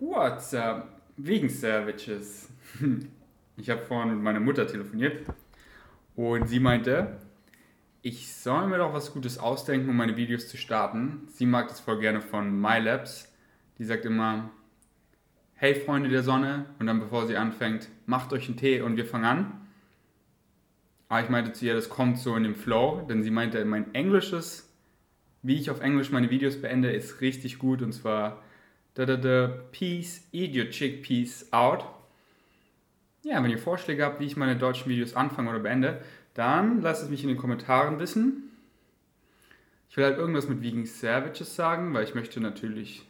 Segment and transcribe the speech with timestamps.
[0.00, 1.00] What's up?
[1.16, 2.48] Wegen Savages.
[3.60, 5.26] Ich habe vorhin mit meiner Mutter telefoniert
[6.14, 7.18] und sie meinte,
[8.02, 11.26] ich soll mir doch was Gutes ausdenken, um meine Videos zu starten.
[11.26, 13.34] Sie mag das voll gerne von MyLabs.
[13.78, 14.50] Die sagt immer,
[15.54, 19.06] hey Freunde der Sonne und dann bevor sie anfängt, macht euch einen Tee und wir
[19.06, 19.66] fangen an.
[21.08, 23.92] Aber ich meinte zu ihr, das kommt so in dem Flow, denn sie meinte, mein
[23.92, 24.72] Englisches,
[25.42, 28.44] wie ich auf Englisch meine Videos beende, ist richtig gut und zwar
[28.98, 31.84] da da da Peace, eat your chickpeas out.
[33.22, 36.02] Ja, wenn ihr Vorschläge habt, wie ich meine deutschen Videos anfange oder beende,
[36.34, 38.50] dann lasst es mich in den Kommentaren wissen.
[39.88, 43.06] Ich will halt irgendwas mit Vegan Savages sagen, weil ich möchte natürlich,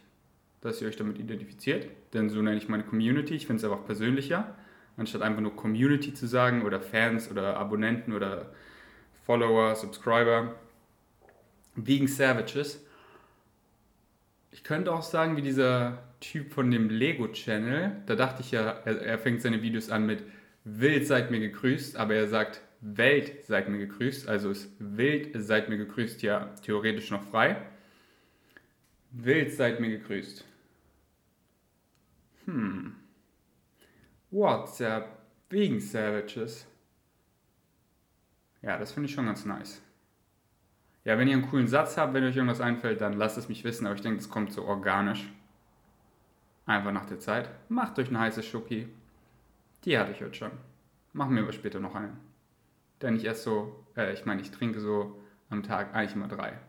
[0.61, 1.87] dass ihr euch damit identifiziert.
[2.13, 3.33] Denn so nenne ich meine Community.
[3.33, 4.55] Ich finde es einfach persönlicher,
[4.95, 8.53] anstatt einfach nur Community zu sagen oder Fans oder Abonnenten oder
[9.25, 10.53] Follower, Subscriber.
[11.75, 12.85] Vegan Savages.
[14.51, 19.01] Ich könnte auch sagen, wie dieser Typ von dem Lego-Channel, da dachte ich ja, er,
[19.01, 20.23] er fängt seine Videos an mit
[20.63, 25.69] Wild seid mir gegrüßt, aber er sagt Welt seid mir gegrüßt, also ist Wild seid
[25.69, 27.57] mir gegrüßt ja theoretisch noch frei.
[29.11, 30.45] Wild seid mir gegrüßt.
[32.45, 32.95] Hm.
[34.31, 35.07] WhatsApp
[35.49, 36.67] wegen Savages.
[38.61, 39.81] Ja, das finde ich schon ganz nice.
[41.09, 43.63] Ja, wenn ihr einen coolen Satz habt, wenn euch irgendwas einfällt, dann lasst es mich
[43.63, 45.33] wissen, aber ich denke, das kommt so organisch.
[46.67, 47.49] Einfach nach der Zeit.
[47.67, 48.87] Macht euch eine heiße Schoki.
[49.85, 50.51] Die hatte ich heute schon.
[51.13, 52.15] Machen wir aber später noch einen.
[53.01, 56.59] Denn ich esse so, äh, ich meine, ich trinke so am Tag eigentlich immer drei.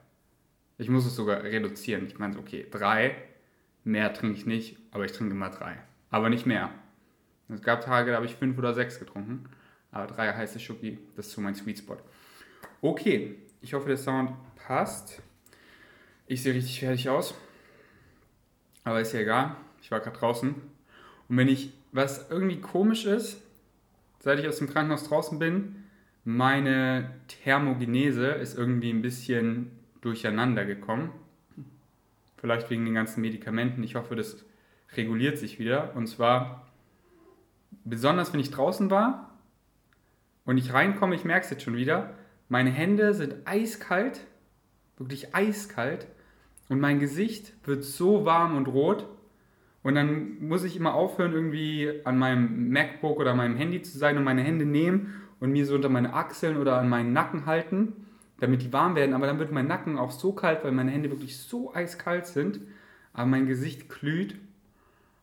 [0.79, 2.07] Ich muss es sogar reduzieren.
[2.07, 3.17] Ich meine, okay, drei,
[3.85, 5.77] mehr trinke ich nicht, aber ich trinke immer drei.
[6.09, 6.71] Aber nicht mehr.
[7.51, 9.51] Es gab Tage, da habe ich fünf oder sechs getrunken.
[9.93, 11.99] Aber drei heiße Schoki, das ist so mein Sweet Spot.
[12.81, 15.23] Okay, ich hoffe, der Sound passt.
[16.27, 17.35] Ich sehe richtig fertig aus.
[18.85, 19.57] Aber ist ja egal.
[19.83, 20.55] Ich war gerade draußen.
[21.29, 23.43] Und wenn ich, was irgendwie komisch ist,
[24.21, 25.85] seit ich aus dem Krankenhaus draußen bin,
[26.25, 31.13] meine Thermogenese ist irgendwie ein bisschen durcheinander gekommen.
[32.37, 33.83] Vielleicht wegen den ganzen Medikamenten.
[33.83, 34.45] Ich hoffe, das
[34.97, 35.95] reguliert sich wieder.
[35.95, 36.67] Und zwar,
[37.85, 39.39] besonders wenn ich draußen war
[40.45, 42.15] und ich reinkomme, ich merke es jetzt schon wieder,
[42.51, 44.21] meine Hände sind eiskalt,
[44.99, 46.09] wirklich eiskalt.
[46.69, 49.07] Und mein Gesicht wird so warm und rot.
[49.83, 54.19] Und dann muss ich immer aufhören, irgendwie an meinem MacBook oder meinem Handy zu sein
[54.19, 58.07] und meine Hände nehmen und mir so unter meine Achseln oder an meinen Nacken halten,
[58.41, 59.15] damit die warm werden.
[59.15, 62.61] Aber dann wird mein Nacken auch so kalt, weil meine Hände wirklich so eiskalt sind.
[63.13, 64.35] Aber mein Gesicht glüht.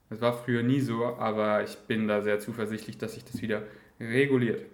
[0.10, 3.64] Das war früher nie so, aber ich bin da sehr zuversichtlich, dass sich das wieder
[4.00, 4.66] reguliert.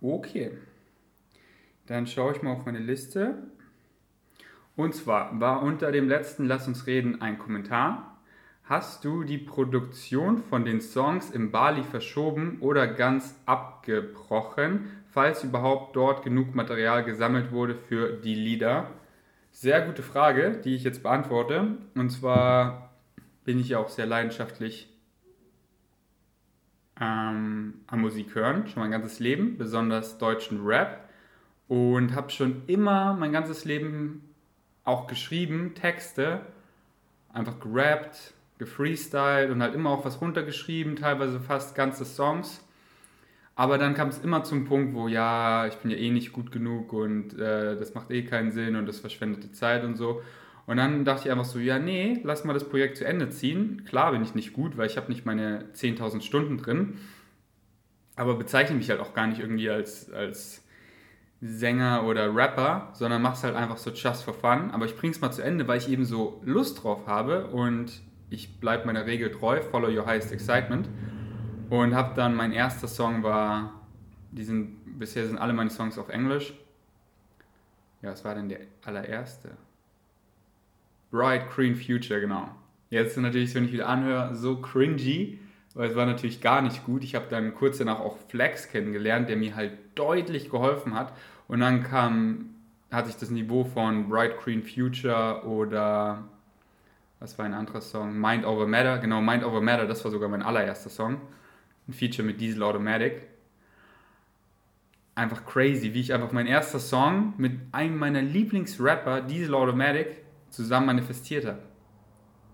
[0.00, 0.52] Okay.
[1.86, 3.34] Dann schaue ich mal auf meine Liste.
[4.76, 8.18] Und zwar war unter dem letzten Lass uns reden ein Kommentar.
[8.62, 15.96] Hast du die Produktion von den Songs im Bali verschoben oder ganz abgebrochen, falls überhaupt
[15.96, 18.90] dort genug Material gesammelt wurde für die Lieder?
[19.50, 21.78] Sehr gute Frage, die ich jetzt beantworte.
[21.94, 22.92] Und zwar
[23.44, 24.97] bin ich ja auch sehr leidenschaftlich
[27.00, 31.08] ähm, an Musik hören, schon mein ganzes Leben, besonders deutschen Rap.
[31.68, 34.22] Und habe schon immer mein ganzes Leben
[34.84, 36.40] auch geschrieben, Texte,
[37.32, 42.64] einfach gerappt, gefreestylt und halt immer auch was runtergeschrieben, teilweise fast ganze Songs.
[43.54, 46.52] Aber dann kam es immer zum Punkt, wo ja, ich bin ja eh nicht gut
[46.52, 50.22] genug und äh, das macht eh keinen Sinn und das verschwendete Zeit und so.
[50.68, 53.86] Und dann dachte ich einfach so, ja, nee, lass mal das Projekt zu Ende ziehen.
[53.86, 56.98] Klar bin ich nicht gut, weil ich habe nicht meine 10.000 Stunden drin,
[58.16, 60.62] aber bezeichne mich halt auch gar nicht irgendwie als, als
[61.40, 64.70] Sänger oder Rapper, sondern mach's halt einfach so just for fun.
[64.70, 68.60] Aber ich bring's mal zu Ende, weil ich eben so Lust drauf habe und ich
[68.60, 70.86] bleibe meiner Regel treu, follow your highest excitement.
[71.70, 73.86] Und habe dann, mein erster Song war,
[74.32, 76.52] die sind, bisher sind alle meine Songs auf Englisch.
[78.02, 79.56] Ja, was war denn der allererste?
[81.10, 82.48] Bright Green Future, genau.
[82.90, 85.38] Jetzt natürlich, wenn ich wieder anhöre, so cringy,
[85.74, 87.04] weil es war natürlich gar nicht gut.
[87.04, 91.12] Ich habe dann kurz danach auch Flex kennengelernt, der mir halt deutlich geholfen hat.
[91.46, 92.54] Und dann kam,
[92.90, 96.24] hatte ich das Niveau von Bright Green Future oder
[97.20, 98.18] was war ein anderer Song?
[98.18, 101.20] Mind Over Matter, genau, Mind Over Matter, das war sogar mein allererster Song.
[101.88, 103.22] Ein Feature mit Diesel Automatic.
[105.14, 110.18] Einfach crazy, wie ich einfach mein erster Song mit einem meiner Lieblingsrapper, Diesel Automatic,
[110.50, 111.62] zusammen manifestiert habe.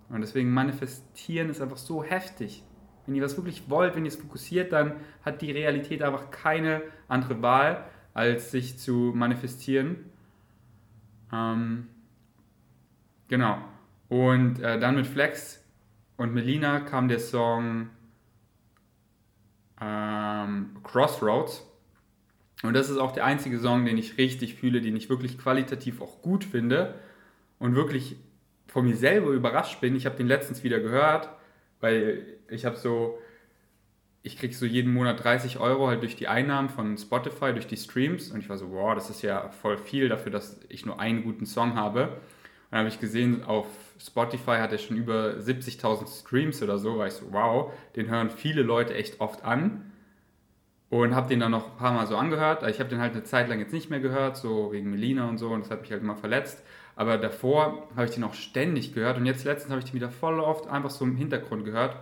[0.08, 2.62] Und deswegen manifestieren ist einfach so heftig.
[3.06, 6.82] Wenn ihr was wirklich wollt, wenn ihr es fokussiert, dann hat die Realität einfach keine
[7.08, 10.10] andere Wahl, als sich zu manifestieren.
[11.32, 11.88] Ähm,
[13.28, 13.58] genau.
[14.08, 15.64] Und äh, dann mit Flex
[16.16, 17.88] und Melina kam der Song
[19.80, 21.66] ähm, Crossroads.
[22.62, 26.00] Und das ist auch der einzige Song, den ich richtig fühle, den ich wirklich qualitativ
[26.00, 26.94] auch gut finde
[27.58, 28.16] und wirklich
[28.66, 29.94] von mir selber überrascht bin.
[29.94, 31.28] Ich habe den letztens wieder gehört,
[31.80, 33.18] weil ich habe so,
[34.22, 37.76] ich kriege so jeden Monat 30 Euro halt durch die Einnahmen von Spotify, durch die
[37.76, 38.30] Streams.
[38.30, 41.22] Und ich war so, wow, das ist ja voll viel dafür, dass ich nur einen
[41.22, 42.04] guten Song habe.
[42.04, 42.12] Und
[42.70, 43.66] dann habe ich gesehen, auf
[44.00, 46.98] Spotify hat er schon über 70.000 Streams oder so.
[46.98, 49.92] War ich so, wow, den hören viele Leute echt oft an.
[50.88, 52.62] Und habe den dann noch ein paar Mal so angehört.
[52.68, 55.38] Ich habe den halt eine Zeit lang jetzt nicht mehr gehört, so wegen Melina und
[55.38, 55.50] so.
[55.50, 56.62] Und das hat mich halt immer verletzt.
[56.96, 59.16] Aber davor habe ich den auch ständig gehört.
[59.16, 61.96] Und jetzt letztens habe ich den wieder voll oft einfach so im Hintergrund gehört.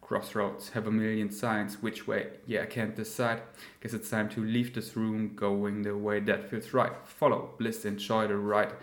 [0.00, 1.82] Crossroads have a million signs.
[1.82, 2.26] Which way?
[2.46, 3.42] Yeah, I can't decide.
[3.80, 6.92] Guess it's time to leave this room, going the way that feels right.
[7.04, 8.74] Follow, bliss, enjoy the ride.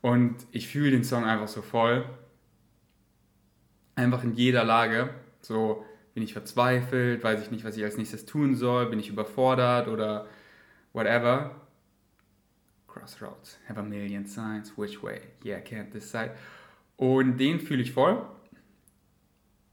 [0.00, 2.04] Und ich fühle den Song einfach so voll.
[3.96, 5.10] Einfach in jeder Lage.
[5.40, 5.84] So
[6.14, 9.88] bin ich verzweifelt, weiß ich nicht, was ich als nächstes tun soll, bin ich überfordert
[9.88, 10.26] oder
[10.92, 11.50] whatever.
[13.04, 15.20] Crossroads, have a million signs, which way?
[15.44, 16.30] Yeah, can't decide.
[16.96, 18.24] Und den fühle ich voll.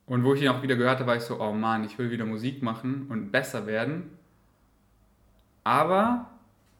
[0.05, 2.11] Und wo ich ihn auch wieder gehört habe, war ich so, oh Mann, ich will
[2.11, 4.09] wieder Musik machen und besser werden.
[5.63, 6.29] Aber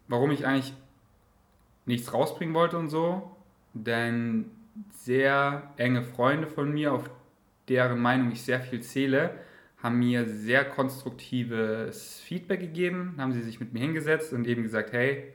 [0.10, 0.74] warum ich eigentlich
[1.86, 3.38] nichts rausbringen wollte und so,
[3.74, 4.52] denn
[4.90, 7.10] sehr enge Freunde von mir, auf
[7.70, 9.40] deren Meinung ich sehr viel zähle,
[9.78, 14.92] haben mir sehr konstruktives Feedback gegeben, haben sie sich mit mir hingesetzt und eben gesagt,
[14.92, 15.34] hey,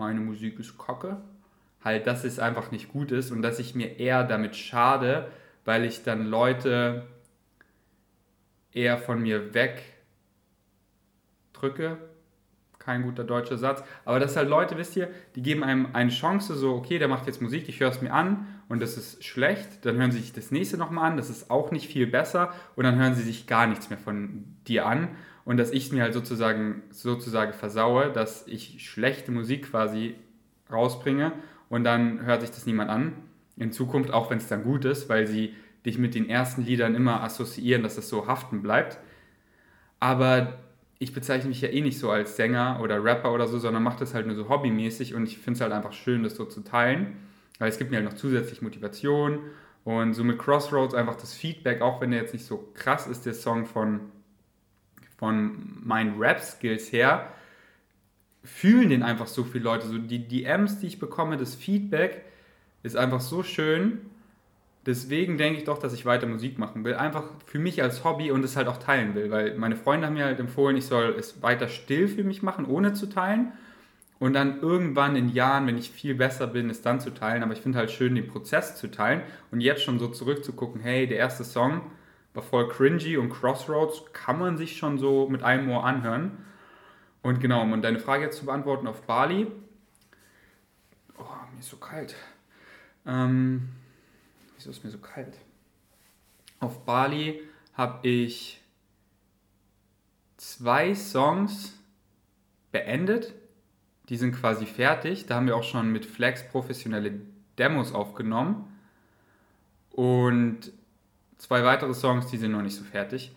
[0.00, 1.18] meine Musik ist kacke.
[1.84, 5.30] Halt, dass es einfach nicht gut ist und dass ich mir eher damit schade,
[5.64, 7.06] weil ich dann Leute
[8.72, 9.82] eher von mir weg
[11.52, 11.96] drücke,
[12.78, 16.54] kein guter deutscher Satz, aber das halt Leute, wisst ihr, die geben einem eine Chance,
[16.54, 19.84] so, okay, der macht jetzt Musik, ich höre es mir an und das ist schlecht,
[19.84, 22.52] dann hören sie sich das nächste nochmal an, das ist auch nicht viel besser.
[22.76, 25.08] Und dann hören sie sich gar nichts mehr von dir an
[25.50, 30.14] und dass ich es mir halt sozusagen, sozusagen versaue, dass ich schlechte Musik quasi
[30.70, 31.32] rausbringe
[31.68, 33.14] und dann hört sich das niemand an.
[33.56, 36.94] In Zukunft, auch wenn es dann gut ist, weil sie dich mit den ersten Liedern
[36.94, 38.98] immer assoziieren, dass das so haften bleibt.
[39.98, 40.60] Aber
[41.00, 43.98] ich bezeichne mich ja eh nicht so als Sänger oder Rapper oder so, sondern mache
[43.98, 46.60] das halt nur so hobbymäßig und ich finde es halt einfach schön, das so zu
[46.60, 47.16] teilen,
[47.58, 49.40] weil es gibt mir halt noch zusätzlich Motivation
[49.82, 53.26] und so mit Crossroads einfach das Feedback, auch wenn der jetzt nicht so krass ist,
[53.26, 54.12] der Song von,
[55.20, 57.32] von meinen Rap-Skills her,
[58.42, 59.86] fühlen den einfach so viele Leute.
[59.86, 62.24] So die DMs, die ich bekomme, das Feedback
[62.82, 64.10] ist einfach so schön
[64.86, 66.94] deswegen denke ich doch, dass ich weiter Musik machen will.
[66.94, 70.14] Einfach für mich als Hobby und es halt auch teilen will, weil meine Freunde haben
[70.14, 73.52] mir halt empfohlen, ich soll es weiter still für mich machen, ohne zu teilen.
[74.18, 77.42] Und dann irgendwann in Jahren, wenn ich viel besser bin, es dann zu teilen.
[77.42, 81.06] Aber ich finde halt schön, den Prozess zu teilen und jetzt schon so zurückzugucken, hey,
[81.06, 81.80] der erste Song
[82.34, 86.44] war voll cringy und Crossroads kann man sich schon so mit einem Ohr anhören.
[87.22, 89.46] Und genau, um deine Frage jetzt zu beantworten auf Bali.
[91.18, 92.14] Oh, mir ist so kalt.
[93.06, 93.68] Ähm,
[94.56, 95.36] Wieso ist mir so kalt?
[96.60, 97.40] Auf Bali
[97.74, 98.60] habe ich
[100.36, 101.78] zwei Songs
[102.72, 103.34] beendet.
[104.08, 105.26] Die sind quasi fertig.
[105.26, 107.20] Da haben wir auch schon mit Flex professionelle
[107.58, 108.66] Demos aufgenommen.
[109.90, 110.72] Und
[111.40, 113.32] zwei weitere Songs, die sind noch nicht so fertig.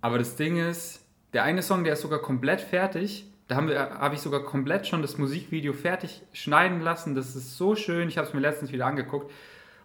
[0.00, 3.26] Aber das Ding ist, der eine Song, der ist sogar komplett fertig.
[3.48, 7.14] Da habe hab ich sogar komplett schon das Musikvideo fertig schneiden lassen.
[7.14, 8.08] Das ist so schön.
[8.08, 9.30] Ich habe es mir letztens wieder angeguckt.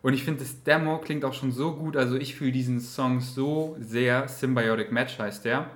[0.02, 1.98] Und ich finde, das Demo klingt auch schon so gut.
[1.98, 4.28] Also ich fühle diesen Song so sehr.
[4.28, 5.70] Symbiotic Match heißt der.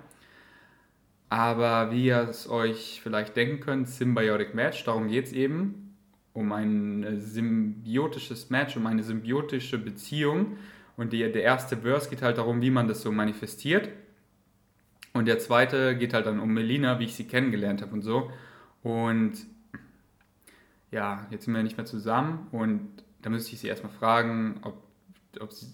[1.30, 5.98] Aber wie ihr es euch vielleicht denken könnt, Symbiotic Match, darum geht es eben.
[6.34, 10.58] Um ein symbiotisches Match, um eine symbiotische Beziehung.
[10.98, 13.90] Und die, der erste Verse geht halt darum, wie man das so manifestiert.
[15.14, 18.32] Und der zweite geht halt dann um Melina, wie ich sie kennengelernt habe und so.
[18.82, 19.34] Und
[20.92, 24.84] ja, jetzt sind wir nicht mehr zusammen und da müsste ich sie erstmal fragen, ob,
[25.40, 25.68] ob sie,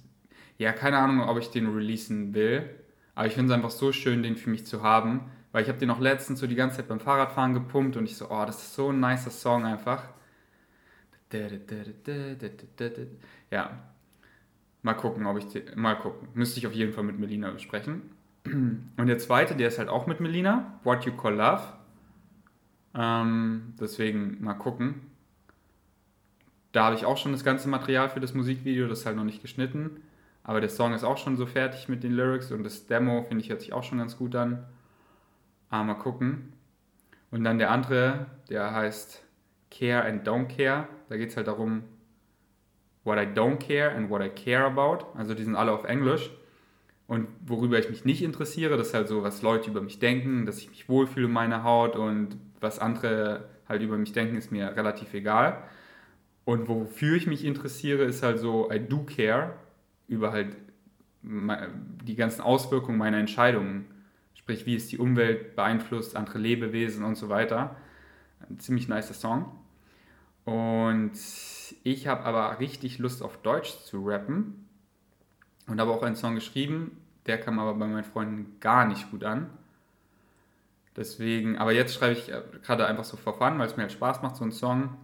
[0.58, 2.70] ja, keine Ahnung, ob ich den releasen will.
[3.16, 5.80] Aber ich finde es einfach so schön, den für mich zu haben, weil ich habe
[5.80, 8.62] den auch letztens so die ganze Zeit beim Fahrradfahren gepumpt und ich so, oh, das
[8.62, 10.04] ist so ein nicer Song einfach.
[13.52, 13.89] Ja,
[14.82, 16.28] mal gucken, ob ich, den, mal gucken.
[16.34, 18.02] Müsste ich auf jeden Fall mit Melina besprechen.
[18.46, 21.62] Und der zweite, der ist halt auch mit Melina, What You Call Love.
[22.96, 25.02] Ähm, deswegen mal gucken.
[26.72, 29.24] Da habe ich auch schon das ganze Material für das Musikvideo, das ist halt noch
[29.24, 30.02] nicht geschnitten.
[30.44, 33.44] Aber der Song ist auch schon so fertig mit den Lyrics und das Demo, finde
[33.44, 34.66] ich, hört sich auch schon ganz gut an.
[35.70, 36.54] Aber mal gucken.
[37.32, 39.24] Und dann der andere, der heißt
[39.70, 40.88] Care and Don't Care.
[41.10, 41.84] Da geht es halt darum,
[43.04, 45.06] What I Don't Care and What I Care About.
[45.18, 46.32] Also die sind alle auf Englisch.
[47.08, 50.46] Und worüber ich mich nicht interessiere, das ist halt so, was Leute über mich denken,
[50.46, 54.52] dass ich mich wohlfühle in meiner Haut und was andere halt über mich denken, ist
[54.52, 55.64] mir relativ egal.
[56.46, 59.54] Und wofür ich mich interessiere, ist halt so, I do care
[60.08, 60.56] über halt
[61.22, 63.86] die ganzen Auswirkungen meiner Entscheidungen.
[64.36, 67.76] Sprich, wie es die Umwelt beeinflusst, andere Lebewesen und so weiter.
[68.50, 69.52] Ein ziemlich nicer Song.
[70.46, 71.12] Und
[71.84, 74.68] ich habe aber richtig Lust auf Deutsch zu rappen
[75.68, 79.24] und habe auch einen Song geschrieben, der kam aber bei meinen Freunden gar nicht gut
[79.24, 79.50] an.
[80.96, 82.32] Deswegen, aber jetzt schreibe ich
[82.64, 84.98] gerade einfach so Fun, weil es mir halt Spaß macht, so einen Song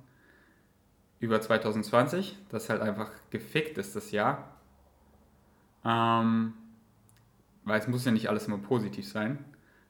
[1.20, 4.58] über 2020, das halt einfach gefickt ist das Jahr.
[5.86, 6.54] Ähm,
[7.64, 9.44] weil es muss ja nicht alles immer positiv sein.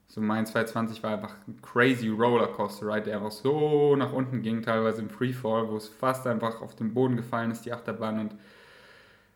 [0.08, 4.62] So mein 2020 war einfach ein crazy Rollercoaster Ride, der einfach so nach unten ging,
[4.62, 8.20] teilweise im Freefall, wo es fast einfach auf den Boden gefallen ist, die Achterbahn.
[8.20, 8.34] Und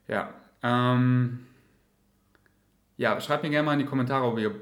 [0.07, 1.41] ja, ähm,
[2.97, 4.55] ja, schreibt mir gerne mal in die Kommentare, ob ihr,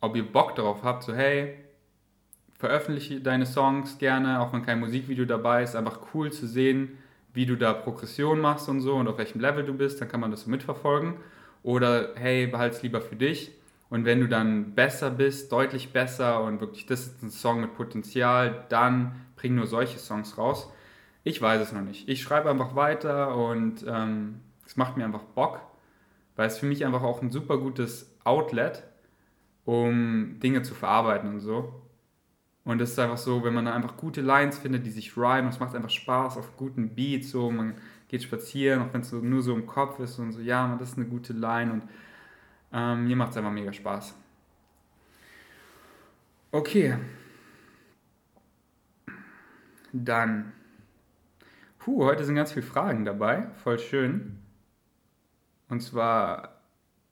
[0.00, 1.54] ob ihr Bock darauf habt, so hey,
[2.58, 6.98] veröffentliche deine Songs gerne, auch wenn kein Musikvideo dabei ist, einfach cool zu sehen,
[7.32, 10.18] wie du da Progression machst und so und auf welchem Level du bist, dann kann
[10.20, 11.14] man das so mitverfolgen.
[11.62, 13.57] Oder hey, behalte es lieber für dich
[13.90, 17.74] und wenn du dann besser bist, deutlich besser und wirklich, das ist ein Song mit
[17.74, 20.70] Potenzial, dann bring nur solche Songs raus.
[21.24, 22.08] Ich weiß es noch nicht.
[22.08, 25.60] Ich schreibe einfach weiter und ähm, es macht mir einfach Bock,
[26.36, 28.82] weil es für mich einfach auch ein super gutes Outlet,
[29.64, 31.82] um Dinge zu verarbeiten und so.
[32.64, 35.48] Und es ist einfach so, wenn man dann einfach gute Lines findet, die sich rhymen,
[35.48, 37.76] es macht einfach Spaß auf guten Beats, so man
[38.08, 40.98] geht spazieren, auch wenn es nur so im Kopf ist und so, ja, das ist
[40.98, 41.82] eine gute Line und
[42.72, 44.14] ähm, mir macht es einfach mega Spaß.
[46.50, 46.96] Okay.
[49.92, 50.52] Dann.
[51.78, 53.48] Puh, heute sind ganz viele Fragen dabei.
[53.62, 54.42] Voll schön.
[55.68, 56.62] Und zwar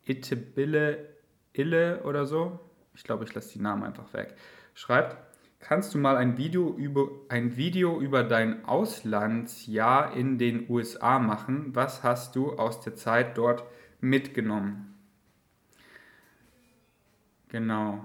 [0.05, 1.17] Ittebille
[1.53, 2.61] Ille oder so.
[2.95, 4.35] Ich glaube, ich lasse die Namen einfach weg.
[4.75, 5.17] Schreibt,
[5.61, 11.75] kannst du mal ein Video über, ein Video über dein Auslandsjahr in den USA machen?
[11.75, 13.65] Was hast du aus der Zeit dort
[14.01, 14.96] mitgenommen?
[17.57, 18.05] Genau.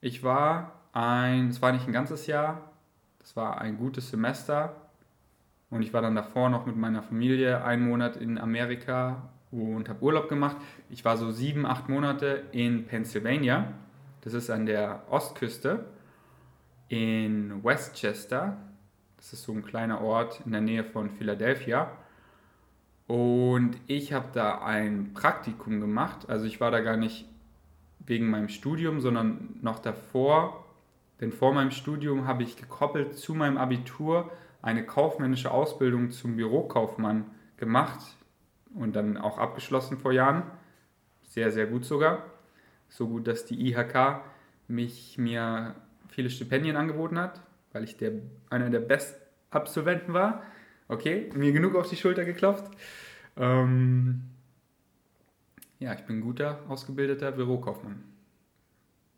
[0.00, 2.70] Ich war ein, es war nicht ein ganzes Jahr,
[3.18, 4.76] das war ein gutes Semester.
[5.68, 10.00] Und ich war dann davor noch mit meiner Familie einen Monat in Amerika und habe
[10.00, 10.58] Urlaub gemacht.
[10.90, 13.72] Ich war so sieben, acht Monate in Pennsylvania.
[14.20, 15.86] Das ist an der Ostküste
[16.86, 18.56] in Westchester.
[19.16, 21.90] Das ist so ein kleiner Ort in der Nähe von Philadelphia.
[23.08, 26.30] Und ich habe da ein Praktikum gemacht.
[26.30, 27.26] Also ich war da gar nicht
[28.06, 30.64] wegen meinem Studium, sondern noch davor,
[31.20, 34.30] denn vor meinem Studium habe ich gekoppelt zu meinem Abitur
[34.62, 38.00] eine kaufmännische Ausbildung zum Bürokaufmann gemacht
[38.74, 40.42] und dann auch abgeschlossen vor Jahren.
[41.28, 42.24] Sehr, sehr gut sogar.
[42.88, 44.20] So gut, dass die IHK
[44.68, 45.74] mich mir
[46.08, 47.40] viele Stipendien angeboten hat,
[47.72, 48.12] weil ich der,
[48.50, 50.42] einer der Bestabsolventen war.
[50.88, 52.70] Okay, mir genug auf die Schulter geklopft.
[53.36, 54.22] Ähm,
[55.84, 58.02] ja, ich bin guter, ausgebildeter Bürokaufmann.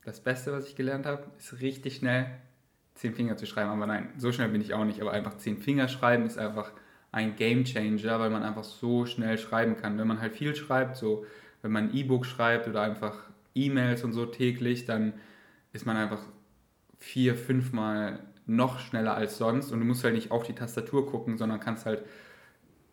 [0.05, 2.27] Das Beste, was ich gelernt habe, ist richtig schnell
[2.95, 3.71] zehn Finger zu schreiben.
[3.71, 5.01] Aber nein, so schnell bin ich auch nicht.
[5.01, 6.73] Aber einfach zehn Finger schreiben ist einfach
[7.13, 9.97] ein Game Changer, weil man einfach so schnell schreiben kann.
[9.97, 11.25] Wenn man halt viel schreibt, so
[11.63, 13.17] wenn man ein E-Book schreibt oder einfach
[13.55, 15.15] E-Mails und so täglich, dann
[15.73, 16.23] ist man einfach
[16.99, 21.39] vier, fünfmal noch schneller als sonst und du musst halt nicht auf die Tastatur gucken,
[21.39, 22.05] sondern kannst halt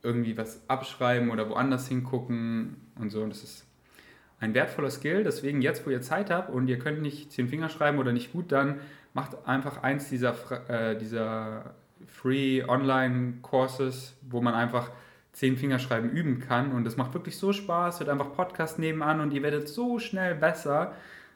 [0.03, 3.23] irgendwie was abschreiben oder woanders hingucken und so.
[3.23, 3.65] Und das ist
[4.39, 5.23] ein wertvoller Skill.
[5.23, 8.33] Deswegen jetzt, wo ihr Zeit habt und ihr könnt nicht zehn Finger schreiben oder nicht
[8.33, 8.81] gut, dann
[9.13, 10.35] macht einfach eins dieser,
[10.69, 11.73] äh, dieser
[12.05, 14.91] Free Online Courses, wo man einfach
[15.31, 16.73] zehn Fingerschreiben üben kann.
[16.73, 17.99] Und das macht wirklich so Spaß.
[17.99, 20.93] Wird einfach Podcast nebenan und ihr werdet so schnell besser.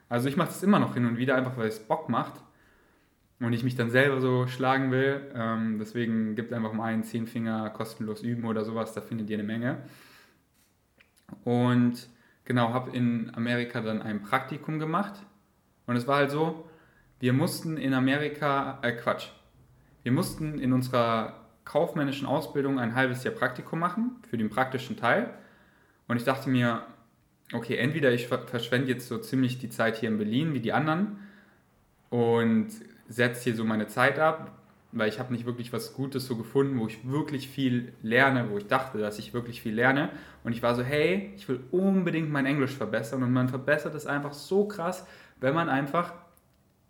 [0.08, 2.34] Also ich mache das immer noch hin und wieder, einfach weil es Bock macht
[3.40, 5.30] und ich mich dann selber so schlagen will.
[5.34, 9.38] Ähm, deswegen gibt einfach mal einen zehn Finger kostenlos üben oder sowas, da findet ihr
[9.38, 9.78] eine Menge.
[11.44, 12.08] Und
[12.44, 15.14] genau, habe in Amerika dann ein Praktikum gemacht.
[15.86, 16.68] Und es war halt so,
[17.20, 19.28] wir mussten in Amerika, äh Quatsch,
[20.02, 25.34] wir mussten in unserer kaufmännischen Ausbildung ein halbes Jahr Praktikum machen für den praktischen Teil.
[26.06, 26.82] Und ich dachte mir,
[27.52, 31.18] okay, entweder ich verschwende jetzt so ziemlich die Zeit hier in Berlin wie die anderen
[32.10, 32.68] und
[33.08, 34.52] setze hier so meine Zeit ab,
[34.92, 38.58] weil ich habe nicht wirklich was Gutes so gefunden, wo ich wirklich viel lerne, wo
[38.58, 40.10] ich dachte, dass ich wirklich viel lerne.
[40.44, 43.22] Und ich war so, hey, ich will unbedingt mein Englisch verbessern.
[43.22, 45.06] Und man verbessert es einfach so krass,
[45.40, 46.14] wenn man einfach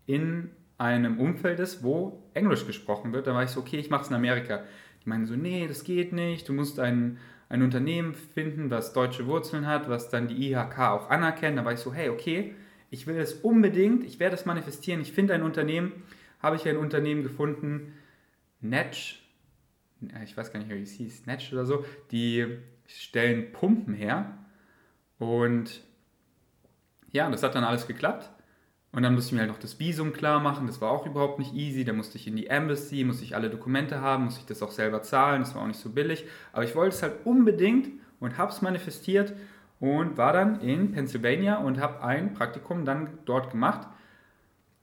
[0.06, 3.26] in einem Umfeld ist, wo Englisch gesprochen wird.
[3.26, 4.62] Da war ich so, okay, ich mache es in Amerika.
[5.04, 9.26] Die meinen so, nee, das geht nicht, du musst ein, ein Unternehmen finden, was deutsche
[9.26, 11.58] Wurzeln hat, was dann die IHK auch anerkennt.
[11.58, 12.54] Da war ich so, hey, okay,
[12.90, 15.92] ich will es unbedingt, ich werde es manifestieren, ich finde ein Unternehmen,
[16.40, 17.94] habe ich ein Unternehmen gefunden,
[18.60, 19.20] Netsch,
[20.24, 22.46] ich weiß gar nicht, wie es hieß, Netsch oder so, die
[22.86, 24.38] stellen Pumpen her
[25.18, 25.82] und
[27.12, 28.30] ja, das hat dann alles geklappt.
[28.90, 30.66] Und dann musste ich mir halt noch das Visum klar machen.
[30.66, 31.84] Das war auch überhaupt nicht easy.
[31.84, 34.70] Da musste ich in die Embassy, musste ich alle Dokumente haben, musste ich das auch
[34.70, 35.42] selber zahlen.
[35.42, 36.24] Das war auch nicht so billig.
[36.52, 39.34] Aber ich wollte es halt unbedingt und habe es manifestiert
[39.80, 43.86] und war dann in Pennsylvania und habe ein Praktikum dann dort gemacht.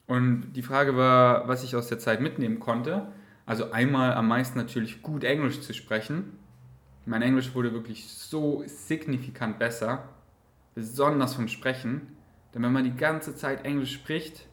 [0.07, 3.07] Und die Frage war, was ich aus der Zeit mitnehmen konnte.
[3.45, 6.39] Also einmal am meisten natürlich gut Englisch zu sprechen.
[7.05, 10.09] Mein Englisch wurde wirklich so signifikant besser,
[10.73, 12.15] besonders vom Sprechen.
[12.53, 14.47] Denn wenn man die ganze Zeit Englisch spricht,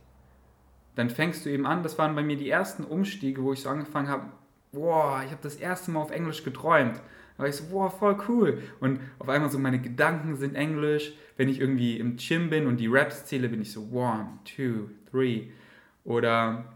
[0.94, 3.70] dann fängst du eben an, das waren bei mir die ersten Umstiege, wo ich so
[3.70, 4.26] angefangen habe,
[4.72, 7.00] boah, ich habe das erste Mal auf Englisch geträumt.
[7.42, 8.62] War ich so, boah, voll cool.
[8.80, 11.12] Und auf einmal so meine Gedanken sind Englisch.
[11.36, 14.88] Wenn ich irgendwie im Gym bin und die Raps zähle, bin ich so, one, two,
[15.10, 15.48] three.
[16.04, 16.72] Oder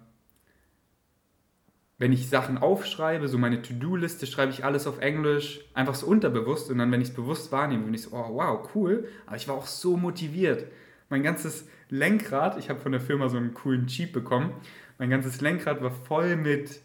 [1.98, 6.70] wenn ich Sachen aufschreibe, so meine To-Do-Liste, schreibe ich alles auf Englisch, einfach so unterbewusst.
[6.70, 9.08] Und dann, wenn ich es bewusst wahrnehme, bin ich so, oh, wow, cool.
[9.26, 10.66] Aber ich war auch so motiviert
[11.08, 14.52] mein ganzes Lenkrad, ich habe von der Firma so einen coolen Jeep bekommen,
[14.98, 16.80] mein ganzes Lenkrad war voll mit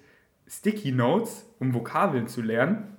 [0.47, 2.97] Sticky Notes, um Vokabeln zu lernen.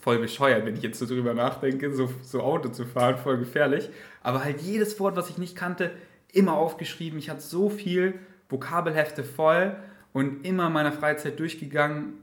[0.00, 3.90] Voll bescheuert, wenn ich jetzt so drüber nachdenke, so, so Auto zu fahren, voll gefährlich.
[4.22, 5.90] Aber halt jedes Wort, was ich nicht kannte,
[6.32, 7.18] immer aufgeschrieben.
[7.18, 9.76] Ich hatte so viel Vokabelhefte voll
[10.12, 12.14] und immer in meiner Freizeit durchgegangen.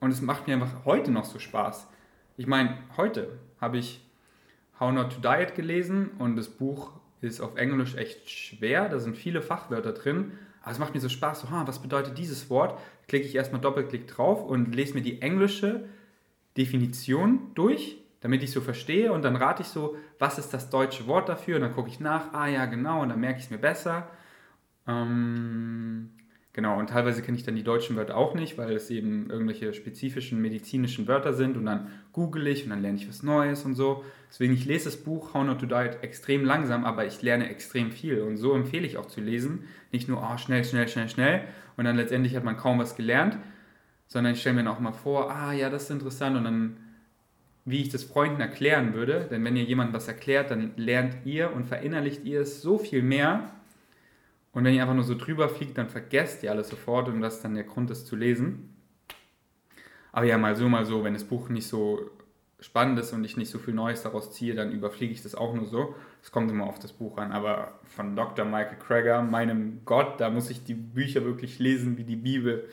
[0.00, 1.86] Und es macht mir einfach heute noch so Spaß.
[2.36, 4.00] Ich meine, heute habe ich
[4.78, 8.88] How Not to Diet gelesen und das Buch ist auf Englisch echt schwer.
[8.88, 10.32] Da sind viele Fachwörter drin.
[10.62, 11.40] Aber es macht mir so Spaß.
[11.40, 12.78] So, ha, was bedeutet dieses Wort?
[13.08, 15.84] Klicke ich erstmal Doppelklick drauf und lese mir die englische
[16.56, 19.12] Definition durch, damit ich so verstehe.
[19.12, 21.56] Und dann rate ich so, was ist das deutsche Wort dafür?
[21.56, 22.32] Und dann gucke ich nach.
[22.32, 23.02] Ah ja, genau.
[23.02, 24.08] Und dann merke ich es mir besser.
[24.86, 26.10] Ähm,
[26.52, 29.72] Genau, und teilweise kenne ich dann die deutschen Wörter auch nicht, weil es eben irgendwelche
[29.72, 33.76] spezifischen medizinischen Wörter sind und dann google ich und dann lerne ich was Neues und
[33.76, 34.04] so.
[34.28, 37.92] Deswegen, ich lese das Buch How Not to Diet extrem langsam, aber ich lerne extrem
[37.92, 39.68] viel und so empfehle ich auch zu lesen.
[39.92, 41.44] Nicht nur oh, schnell, schnell, schnell, schnell
[41.76, 43.38] und dann letztendlich hat man kaum was gelernt,
[44.10, 46.76] sondern ich stelle mir dann auch mal vor, ah ja, das ist interessant und dann,
[47.64, 51.54] wie ich das Freunden erklären würde, denn wenn ihr jemandem was erklärt, dann lernt ihr
[51.54, 53.50] und verinnerlicht ihr es so viel mehr,
[54.52, 57.36] und wenn ihr einfach nur so drüber fliegt, dann vergesst ihr alles sofort und das
[57.36, 58.74] ist dann der Grund, das zu lesen.
[60.12, 62.10] Aber ja, mal so, mal so, wenn das Buch nicht so
[62.58, 65.54] spannend ist und ich nicht so viel Neues daraus ziehe, dann überfliege ich das auch
[65.54, 65.94] nur so.
[66.20, 67.30] Es kommt immer auf das Buch an.
[67.30, 68.44] Aber von Dr.
[68.44, 72.68] Michael Krager, meinem Gott, da muss ich die Bücher wirklich lesen wie die Bibel.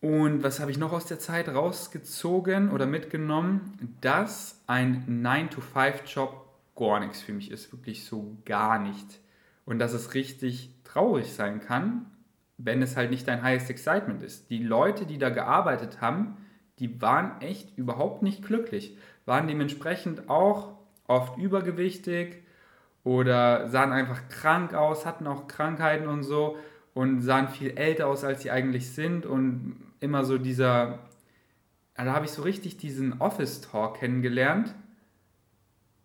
[0.00, 3.96] Und was habe ich noch aus der Zeit rausgezogen oder mitgenommen?
[4.00, 7.72] Dass ein 9-to-5-Job gar nichts für mich ist.
[7.72, 9.20] Wirklich so gar nicht
[9.66, 12.06] und dass es richtig traurig sein kann,
[12.56, 14.48] wenn es halt nicht dein highest excitement ist.
[14.48, 16.38] Die Leute, die da gearbeitet haben,
[16.78, 20.74] die waren echt überhaupt nicht glücklich, waren dementsprechend auch
[21.06, 22.42] oft übergewichtig
[23.04, 26.56] oder sahen einfach krank aus, hatten auch Krankheiten und so
[26.96, 31.00] und sahen viel älter aus, als sie eigentlich sind und immer so dieser,
[31.94, 34.74] da habe ich so richtig diesen Office-Talk kennengelernt,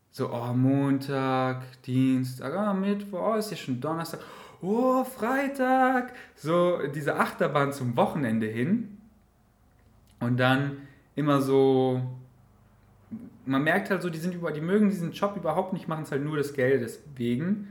[0.10, 4.20] so, oh, Montag, Dienstag, ah, Mittwoch, oh, ist ja schon Donnerstag,
[4.62, 6.12] oh, Freitag.
[6.36, 8.98] So diese Achterbahn zum Wochenende hin.
[10.20, 10.76] Und dann
[11.16, 12.02] immer so,
[13.46, 16.12] man merkt halt so, die sind über, die mögen diesen Job überhaupt nicht, machen es
[16.12, 17.70] halt nur des Geldes wegen.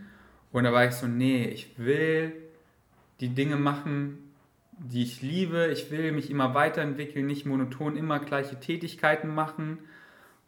[0.53, 2.33] Und da war ich so, nee, ich will
[3.21, 4.19] die Dinge machen,
[4.73, 5.69] die ich liebe.
[5.73, 9.79] Ich will mich immer weiterentwickeln, nicht monoton immer gleiche Tätigkeiten machen.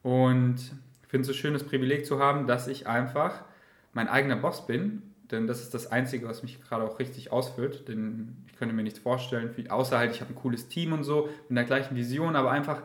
[0.03, 0.73] Und
[1.13, 3.45] finde es so schön, das Privileg zu haben, dass ich einfach
[3.93, 5.03] mein eigener Boss bin.
[5.31, 7.87] Denn das ist das Einzige, was mich gerade auch richtig ausfüllt.
[7.87, 11.29] Denn ich könnte mir nichts vorstellen, außer halt, ich habe ein cooles Team und so,
[11.51, 12.83] mit der gleichen Vision, aber einfach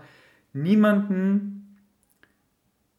[0.52, 1.78] niemanden,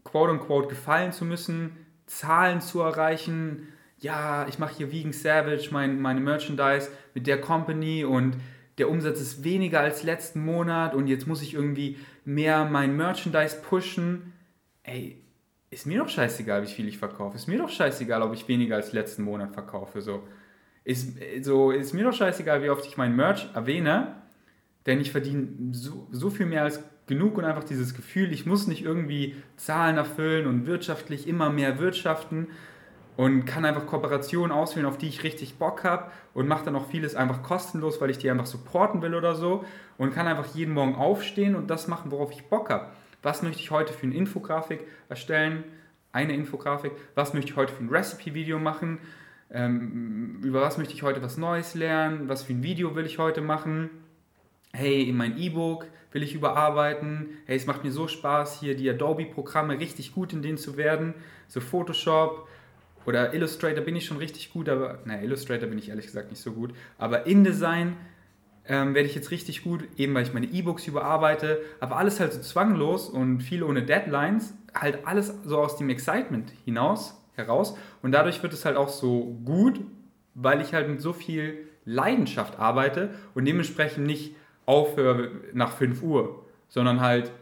[0.02, 3.68] quote unquote, gefallen zu müssen, Zahlen zu erreichen.
[3.98, 8.36] Ja, ich mache hier Vegan Savage, mein, meine Merchandise mit der Company und
[8.78, 13.56] der Umsatz ist weniger als letzten Monat und jetzt muss ich irgendwie mehr mein Merchandise
[13.60, 14.32] pushen
[14.88, 15.22] ey,
[15.70, 17.36] ist mir doch scheißegal, wie viel ich verkaufe.
[17.36, 20.00] Ist mir doch scheißegal, ob ich weniger als letzten Monat verkaufe.
[20.00, 20.26] So.
[20.84, 24.14] Ist, so, ist mir doch scheißegal, wie oft ich mein Merch erwähne,
[24.86, 28.66] denn ich verdiene so, so viel mehr als genug und einfach dieses Gefühl, ich muss
[28.66, 32.48] nicht irgendwie Zahlen erfüllen und wirtschaftlich immer mehr wirtschaften.
[33.18, 36.86] Und kann einfach Kooperationen auswählen, auf die ich richtig Bock habe und mache dann auch
[36.86, 39.64] vieles einfach kostenlos, weil ich die einfach supporten will oder so
[39.96, 42.86] und kann einfach jeden Morgen aufstehen und das machen, worauf ich Bock habe.
[43.24, 45.64] Was möchte ich heute für eine Infografik erstellen?
[46.12, 46.92] Eine Infografik.
[47.16, 49.00] Was möchte ich heute für ein Recipe-Video machen?
[49.50, 52.28] Ähm, über was möchte ich heute was Neues lernen?
[52.28, 53.90] Was für ein Video will ich heute machen?
[54.72, 57.30] Hey, mein E-Book will ich überarbeiten.
[57.46, 61.14] Hey, es macht mir so Spaß, hier die Adobe-Programme richtig gut in denen zu werden.
[61.48, 62.46] So Photoshop,
[63.06, 66.42] oder Illustrator bin ich schon richtig gut, aber, naja, Illustrator bin ich ehrlich gesagt nicht
[66.42, 66.74] so gut.
[66.98, 67.96] Aber InDesign
[68.66, 72.32] ähm, werde ich jetzt richtig gut, eben weil ich meine E-Books überarbeite, aber alles halt
[72.32, 77.76] so zwanglos und viel ohne Deadlines, halt alles so aus dem Excitement hinaus, heraus.
[78.02, 79.80] Und dadurch wird es halt auch so gut,
[80.34, 86.44] weil ich halt mit so viel Leidenschaft arbeite und dementsprechend nicht aufhöre nach 5 Uhr,
[86.68, 87.32] sondern halt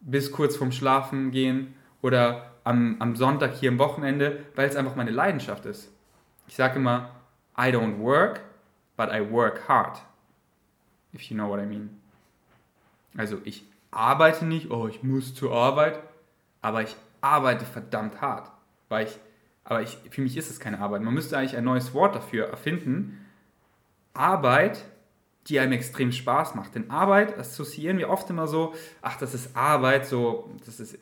[0.00, 4.96] bis kurz vorm Schlafen gehen oder am, am Sonntag hier am Wochenende, weil es einfach
[4.96, 5.90] meine Leidenschaft ist.
[6.46, 7.10] Ich sage immer,
[7.58, 8.40] I don't work,
[8.96, 10.02] but I work hard.
[11.14, 12.00] If you know what I mean.
[13.16, 16.00] Also ich arbeite nicht, oh, ich muss zur Arbeit,
[16.62, 18.50] aber ich arbeite verdammt hart.
[18.88, 19.18] Weil ich,
[19.64, 21.02] aber ich, für mich ist es keine Arbeit.
[21.02, 23.26] Man müsste eigentlich ein neues Wort dafür erfinden.
[24.14, 24.84] Arbeit,
[25.48, 26.74] die einem extrem Spaß macht.
[26.74, 30.98] Denn Arbeit assoziieren wir oft immer so, ach, das ist Arbeit, so, das ist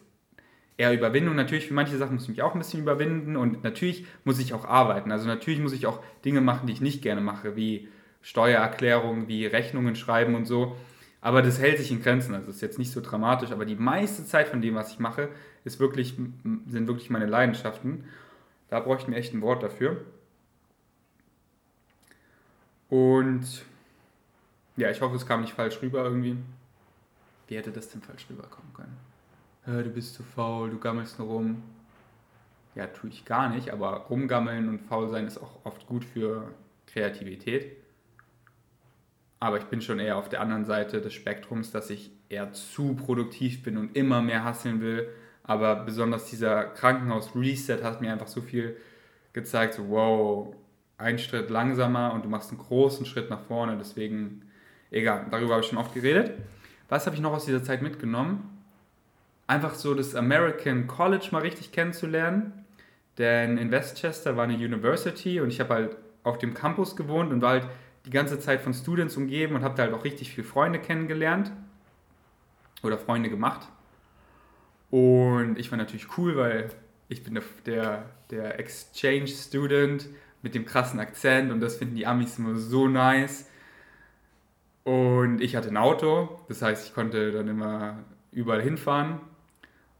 [0.76, 1.36] eher Überwindung.
[1.36, 4.54] Natürlich, für manche Sachen muss ich mich auch ein bisschen überwinden und natürlich muss ich
[4.54, 5.12] auch arbeiten.
[5.12, 7.88] Also natürlich muss ich auch Dinge machen, die ich nicht gerne mache, wie
[8.22, 10.76] Steuererklärungen, wie Rechnungen schreiben und so.
[11.20, 12.34] Aber das hält sich in Grenzen.
[12.34, 15.28] Also ist jetzt nicht so dramatisch, aber die meiste Zeit von dem, was ich mache,
[15.64, 16.14] ist wirklich,
[16.66, 18.04] sind wirklich meine Leidenschaften.
[18.68, 20.04] Da bräuchten wir echt ein Wort dafür.
[22.88, 23.64] Und
[24.76, 26.36] ja, ich hoffe, es kam nicht falsch rüber irgendwie.
[27.48, 29.09] Wie hätte das denn falsch rüberkommen können?
[29.66, 31.62] Du bist zu faul, du gammelst nur rum.
[32.74, 36.52] Ja, tue ich gar nicht, aber rumgammeln und faul sein ist auch oft gut für
[36.86, 37.76] Kreativität.
[39.40, 42.94] Aber ich bin schon eher auf der anderen Seite des Spektrums, dass ich eher zu
[42.94, 45.08] produktiv bin und immer mehr hasseln will.
[45.42, 48.76] Aber besonders dieser Krankenhaus-Reset hat mir einfach so viel
[49.32, 50.54] gezeigt, so wow,
[50.98, 53.76] ein Schritt langsamer und du machst einen großen Schritt nach vorne.
[53.78, 54.42] Deswegen,
[54.90, 56.32] egal, darüber habe ich schon oft geredet.
[56.88, 58.59] Was habe ich noch aus dieser Zeit mitgenommen?
[59.50, 62.64] Einfach so das American College mal richtig kennenzulernen.
[63.18, 67.42] Denn in Westchester war eine University und ich habe halt auf dem Campus gewohnt und
[67.42, 67.68] war halt
[68.06, 71.50] die ganze Zeit von Students umgeben und habe da halt auch richtig viele Freunde kennengelernt
[72.84, 73.68] oder Freunde gemacht.
[74.90, 76.70] Und ich war natürlich cool, weil
[77.08, 80.08] ich bin der, der Exchange Student
[80.42, 83.50] mit dem krassen Akzent und das finden die Amis immer so nice.
[84.84, 87.98] Und ich hatte ein Auto, das heißt, ich konnte dann immer
[88.32, 89.20] überall hinfahren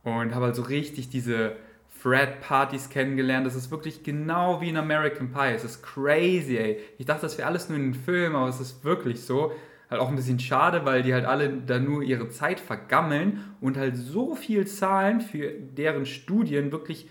[0.05, 1.57] und habe halt so richtig diese
[2.01, 3.47] Fred-Partys kennengelernt.
[3.47, 5.53] Das ist wirklich genau wie in American Pie.
[5.55, 6.79] Es ist crazy, ey.
[6.99, 9.53] Ich dachte, das wäre alles nur in den Filmen, aber es ist wirklich so.
[9.91, 13.77] Halt auch ein bisschen schade, weil die halt alle da nur ihre Zeit vergammeln und
[13.77, 17.09] halt so viel zahlen für deren Studien, wirklich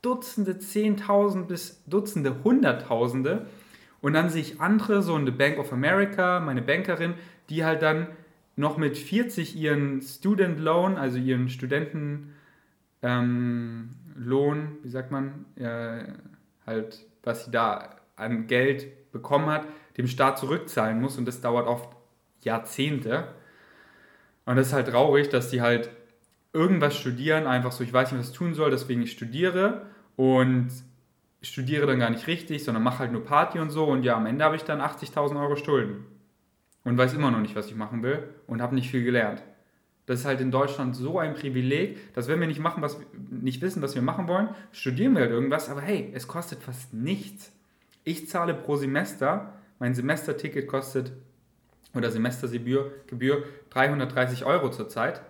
[0.00, 3.46] Dutzende, Zehntausend bis Dutzende, Hunderttausende.
[4.00, 7.14] Und dann sehe ich andere, so eine Bank of America, meine Bankerin,
[7.50, 8.08] die halt dann
[8.56, 12.32] noch mit 40 ihren Student Loan, also ihren Studentenlohn,
[13.02, 13.90] ähm,
[14.82, 16.00] wie sagt man, ja,
[16.66, 19.66] halt, was sie da an Geld bekommen hat,
[19.98, 21.18] dem Staat zurückzahlen muss.
[21.18, 21.90] Und das dauert oft
[22.40, 23.28] Jahrzehnte.
[24.46, 25.90] Und das ist halt traurig, dass die halt
[26.54, 29.82] irgendwas studieren, einfach so, ich weiß nicht, was ich tun soll, deswegen ich studiere
[30.16, 30.70] und
[31.42, 33.84] studiere dann gar nicht richtig, sondern mache halt nur Party und so.
[33.84, 36.06] Und ja, am Ende habe ich dann 80.000 Euro Schulden
[36.86, 39.42] und weiß immer noch nicht, was ich machen will und habe nicht viel gelernt.
[40.06, 42.96] Das ist halt in Deutschland so ein Privileg, dass wenn wir nicht machen, was
[43.28, 46.94] nicht wissen, was wir machen wollen, studieren wir halt irgendwas, aber hey, es kostet fast
[46.94, 47.52] nichts.
[48.04, 51.10] Ich zahle pro Semester, mein Semesterticket kostet
[51.92, 55.22] oder Semestergebühr Gebühr 330 Euro zurzeit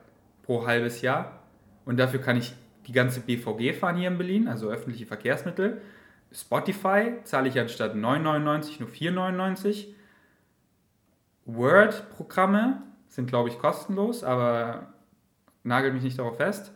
[0.43, 1.43] pro halbes Jahr
[1.87, 2.55] und dafür kann ich
[2.87, 5.81] die ganze BVG fahren hier in Berlin, also öffentliche Verkehrsmittel.
[6.33, 9.96] Spotify zahle ich anstatt 9,99 nur 4,99
[11.47, 14.93] Word-Programme sind, glaube ich, kostenlos, aber
[15.63, 16.73] nagelt mich nicht darauf fest.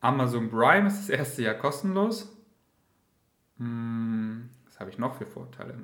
[0.00, 2.36] Amazon Prime ist das erste Jahr kostenlos.
[3.58, 5.74] Hm, was habe ich noch für Vorteile?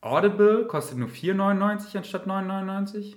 [0.00, 3.16] Audible kostet nur 4,99 anstatt 9,99.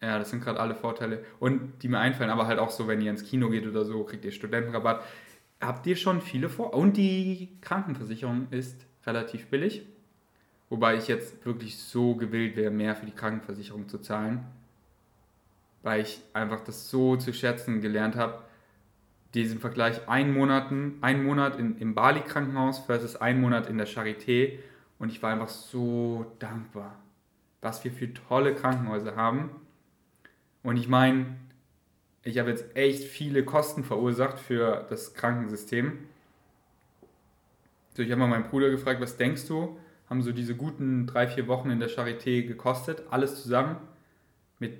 [0.00, 1.24] Ja, das sind gerade alle Vorteile.
[1.40, 4.04] Und die mir einfallen, aber halt auch so, wenn ihr ins Kino geht oder so,
[4.04, 5.02] kriegt ihr Studentenrabatt
[5.60, 6.74] habt ihr schon viele vor.
[6.74, 9.86] Und die Krankenversicherung ist relativ billig.
[10.68, 14.44] Wobei ich jetzt wirklich so gewillt wäre, mehr für die Krankenversicherung zu zahlen.
[15.82, 18.42] weil ich einfach das so zu schätzen gelernt habe.
[19.34, 24.58] Diesen Vergleich ein, Monaten, ein Monat in, im Bali-Krankenhaus versus ein Monat in der Charité.
[24.98, 26.98] Und ich war einfach so dankbar,
[27.60, 29.50] was wir für tolle Krankenhäuser haben.
[30.64, 31.36] Und ich meine,
[32.26, 35.98] ich habe jetzt echt viele Kosten verursacht für das Krankensystem.
[37.94, 39.78] So, ich habe mal meinen Bruder gefragt, was denkst du,
[40.10, 43.76] haben so diese guten drei, vier Wochen in der Charité gekostet, alles zusammen?
[44.58, 44.78] Mit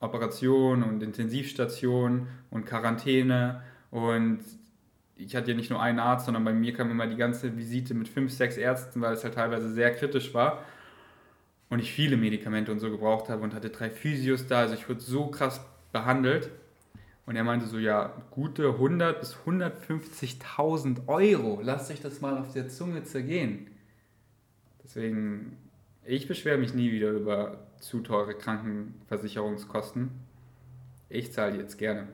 [0.00, 3.62] Operation und Intensivstation und Quarantäne.
[3.90, 4.40] Und
[5.16, 7.92] ich hatte ja nicht nur einen Arzt, sondern bei mir kam immer die ganze Visite
[7.92, 10.64] mit fünf, sechs Ärzten, weil es halt teilweise sehr kritisch war.
[11.68, 14.88] Und ich viele Medikamente und so gebraucht habe und hatte drei Physios da, also ich
[14.88, 15.60] wurde so krass
[15.92, 16.50] behandelt
[17.26, 22.52] und er meinte so, ja, gute 100 bis 150.000 Euro, lasst euch das mal auf
[22.52, 23.68] der Zunge zergehen.
[24.84, 25.56] Deswegen,
[26.04, 30.10] ich beschwere mich nie wieder über zu teure Krankenversicherungskosten.
[31.08, 32.08] Ich zahle jetzt gerne.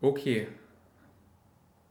[0.00, 0.46] Okay.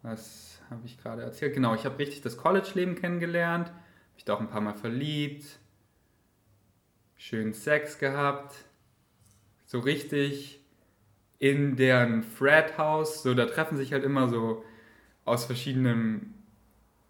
[0.01, 1.53] Was habe ich gerade erzählt?
[1.53, 3.71] Genau, ich habe richtig das College-Leben kennengelernt.
[4.15, 5.59] Mich da auch ein paar Mal verliebt.
[7.15, 8.55] Schön Sex gehabt.
[9.73, 10.59] So richtig
[11.39, 13.23] in deren Frat-House.
[13.23, 14.63] So, da treffen sich halt immer so
[15.25, 16.35] aus verschiedenen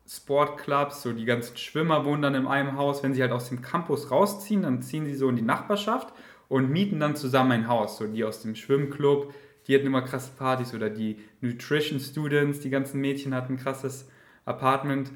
[0.08, 3.04] Sportclubs, so die ganzen Schwimmer wohnen dann in einem Haus.
[3.04, 6.13] Wenn sie halt aus dem Campus rausziehen, dann ziehen sie so in die Nachbarschaft
[6.47, 7.97] und mieten dann zusammen ein Haus.
[7.97, 9.34] So die aus dem Schwimmclub,
[9.67, 14.08] die hatten immer krasse Partys oder die Nutrition Students, die ganzen Mädchen hatten ein krasses
[14.45, 15.12] Apartment.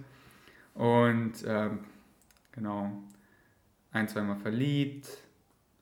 [0.73, 1.79] Und ähm,
[2.51, 2.91] genau,
[3.93, 5.07] ein, zweimal verliebt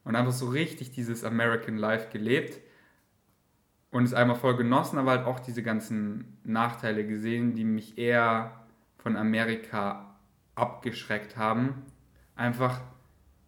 [0.06, 2.62] und einfach so richtig dieses American Life gelebt
[3.92, 8.66] und es einmal voll genossen, aber halt auch diese ganzen Nachteile gesehen, die mich eher
[8.98, 10.16] von Amerika
[10.56, 11.84] abgeschreckt haben.
[12.36, 12.82] Einfach,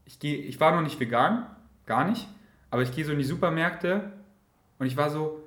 [0.05, 1.47] ich, geh, ich war noch nicht vegan,
[1.85, 2.27] gar nicht,
[2.69, 4.11] aber ich gehe so in die Supermärkte
[4.79, 5.46] und ich war so,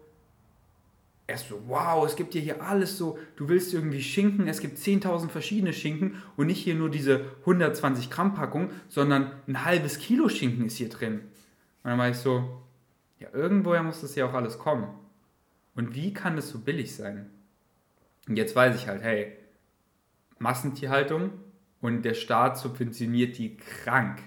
[1.30, 5.28] erst so, wow, es gibt hier alles so, du willst irgendwie Schinken, es gibt 10.000
[5.28, 10.66] verschiedene Schinken und nicht hier nur diese 120 Gramm Packung, sondern ein halbes Kilo Schinken
[10.66, 11.20] ist hier drin.
[11.82, 12.60] Und dann war ich so,
[13.18, 14.88] ja, irgendwoher muss das ja auch alles kommen.
[15.74, 17.30] Und wie kann das so billig sein?
[18.28, 19.32] Und jetzt weiß ich halt, hey,
[20.38, 21.30] Massentierhaltung
[21.80, 24.20] und der Staat subventioniert die krank.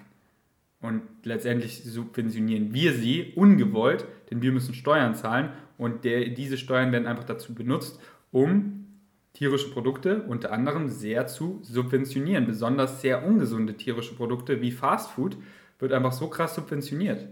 [0.81, 5.51] Und letztendlich subventionieren wir sie ungewollt, denn wir müssen Steuern zahlen
[5.83, 7.99] und der, diese Steuern werden einfach dazu benutzt,
[8.31, 8.85] um
[9.33, 12.45] tierische Produkte unter anderem sehr zu subventionieren.
[12.45, 15.37] Besonders sehr ungesunde tierische Produkte wie Fastfood
[15.79, 17.27] wird einfach so krass subventioniert.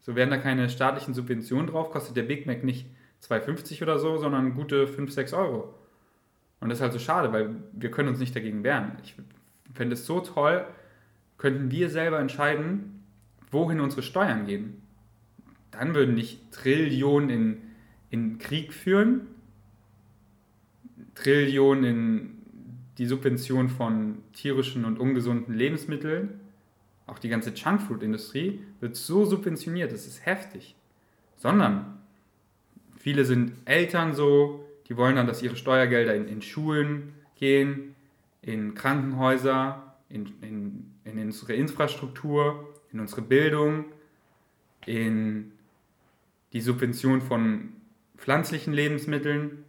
[0.00, 2.86] So werden da keine staatlichen Subventionen drauf, kostet der Big Mac nicht
[3.22, 5.74] 2,50 oder so, sondern gute 5, 6 Euro.
[6.60, 8.98] Und das ist halt so schade, weil wir können uns nicht dagegen wehren.
[9.02, 9.14] Ich
[9.72, 10.66] fände es so toll,
[11.38, 13.04] könnten wir selber entscheiden,
[13.50, 14.81] wohin unsere Steuern gehen.
[15.72, 17.62] Dann würden nicht Trillionen in,
[18.10, 19.26] in Krieg führen,
[21.14, 22.30] Trillionen in
[22.98, 26.40] die Subvention von tierischen und ungesunden Lebensmitteln,
[27.06, 30.76] auch die ganze Junkfood-Industrie wird so subventioniert, das ist heftig.
[31.36, 31.98] Sondern
[32.96, 37.94] viele sind Eltern so, die wollen dann, dass ihre Steuergelder in, in Schulen gehen,
[38.42, 43.86] in Krankenhäuser, in, in, in unsere Infrastruktur, in unsere Bildung,
[44.86, 45.51] in
[46.52, 47.70] die Subvention von
[48.16, 49.64] pflanzlichen Lebensmitteln.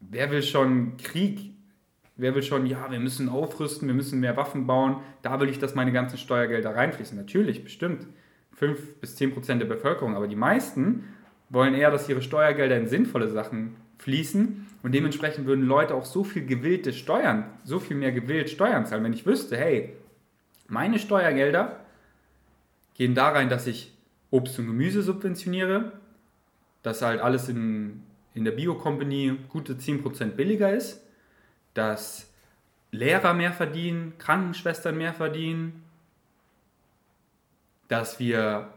[0.00, 1.52] Wer will schon Krieg?
[2.16, 5.58] Wer will schon, ja, wir müssen aufrüsten, wir müssen mehr Waffen bauen, da will ich,
[5.58, 7.16] dass meine ganzen Steuergelder reinfließen.
[7.18, 8.06] Natürlich, bestimmt
[8.52, 11.08] 5 bis 10 Prozent der Bevölkerung, aber die meisten
[11.48, 16.22] wollen eher, dass ihre Steuergelder in sinnvolle Sachen fließen und dementsprechend würden Leute auch so
[16.22, 19.02] viel gewillte Steuern, so viel mehr gewillt Steuern zahlen.
[19.02, 19.94] Wenn ich wüsste, hey,
[20.68, 21.80] meine Steuergelder
[22.94, 23.93] gehen da rein, dass ich
[24.34, 25.92] Obst und Gemüse subventioniere,
[26.82, 28.02] dass halt alles in,
[28.34, 31.00] in der Bio-Company gute 10% billiger ist,
[31.72, 32.32] dass
[32.90, 35.84] Lehrer mehr verdienen, Krankenschwestern mehr verdienen,
[37.86, 38.74] dass wir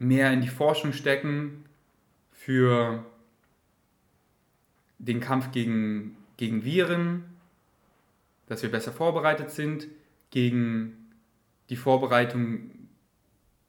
[0.00, 1.64] mehr in die Forschung stecken
[2.32, 3.04] für
[4.98, 7.22] den Kampf gegen, gegen Viren,
[8.46, 9.86] dass wir besser vorbereitet sind,
[10.30, 11.12] gegen
[11.70, 12.72] die Vorbereitung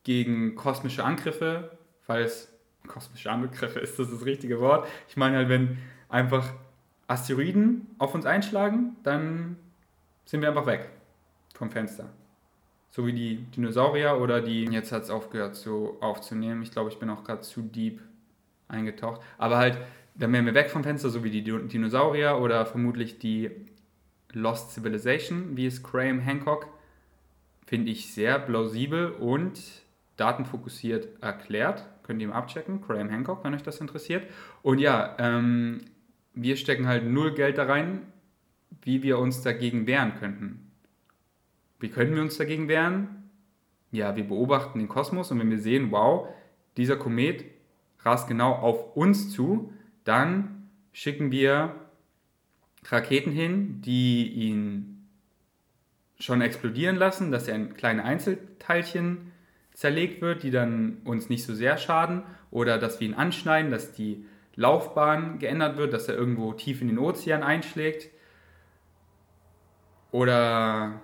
[0.10, 1.70] gegen kosmische Angriffe,
[2.02, 2.52] falls
[2.88, 4.88] kosmische Angriffe ist das das richtige Wort.
[5.08, 5.78] Ich meine halt, wenn
[6.10, 6.52] einfach
[7.06, 9.58] Asteroiden auf uns einschlagen, dann
[10.26, 10.90] sind wir einfach weg
[11.54, 12.10] vom Fenster.
[12.90, 14.64] So wie die Dinosaurier oder die.
[14.64, 16.64] Jetzt hat es aufgehört so aufzunehmen.
[16.64, 18.02] Ich glaube, ich bin auch gerade zu deep
[18.68, 19.22] eingetaucht.
[19.38, 19.78] Aber halt,
[20.16, 23.52] dann wären wir weg vom Fenster, so wie die Dinosaurier oder vermutlich die
[24.32, 26.66] Lost Civilization, wie es Graham Hancock,
[27.68, 29.62] finde ich sehr plausibel und
[30.20, 31.86] datenfokussiert erklärt.
[32.04, 32.82] Könnt ihr mal abchecken.
[32.82, 34.24] Graham Hancock, wenn euch das interessiert.
[34.62, 35.82] Und ja, ähm,
[36.34, 38.02] wir stecken halt null Geld da rein,
[38.82, 40.72] wie wir uns dagegen wehren könnten.
[41.80, 43.30] Wie können wir uns dagegen wehren?
[43.92, 46.28] Ja, wir beobachten den Kosmos und wenn wir sehen, wow,
[46.78, 47.46] dieser Komet
[48.02, 51.76] rast genau auf uns zu, dann schicken wir
[52.86, 55.08] Raketen hin, die ihn
[56.20, 59.32] schon explodieren lassen, dass er in kleine Einzelteilchen
[59.80, 63.94] zerlegt wird, die dann uns nicht so sehr schaden, oder dass wir ihn anschneiden, dass
[63.94, 64.26] die
[64.58, 68.10] Laufbahn geändert wird, dass er irgendwo tief in den Ozean einschlägt,
[70.12, 71.00] oder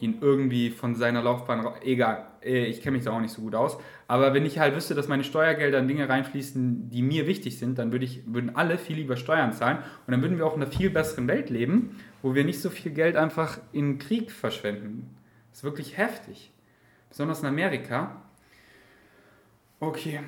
[0.00, 3.54] ihn irgendwie von seiner Laufbahn, egal, äh, ich kenne mich da auch nicht so gut
[3.54, 7.58] aus, aber wenn ich halt wüsste, dass meine Steuergelder in Dinge reinfließen, die mir wichtig
[7.58, 10.56] sind, dann würde ich, würden alle viel lieber Steuern zahlen und dann würden wir auch
[10.56, 14.30] in einer viel besseren Welt leben, wo wir nicht so viel Geld einfach in Krieg
[14.30, 15.16] verschwenden.
[15.48, 16.50] Das ist wirklich heftig.
[17.14, 18.20] Besonders in Amerika.
[19.78, 20.18] Okay,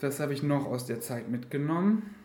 [0.00, 2.16] das habe ich noch aus der Zeit mitgenommen.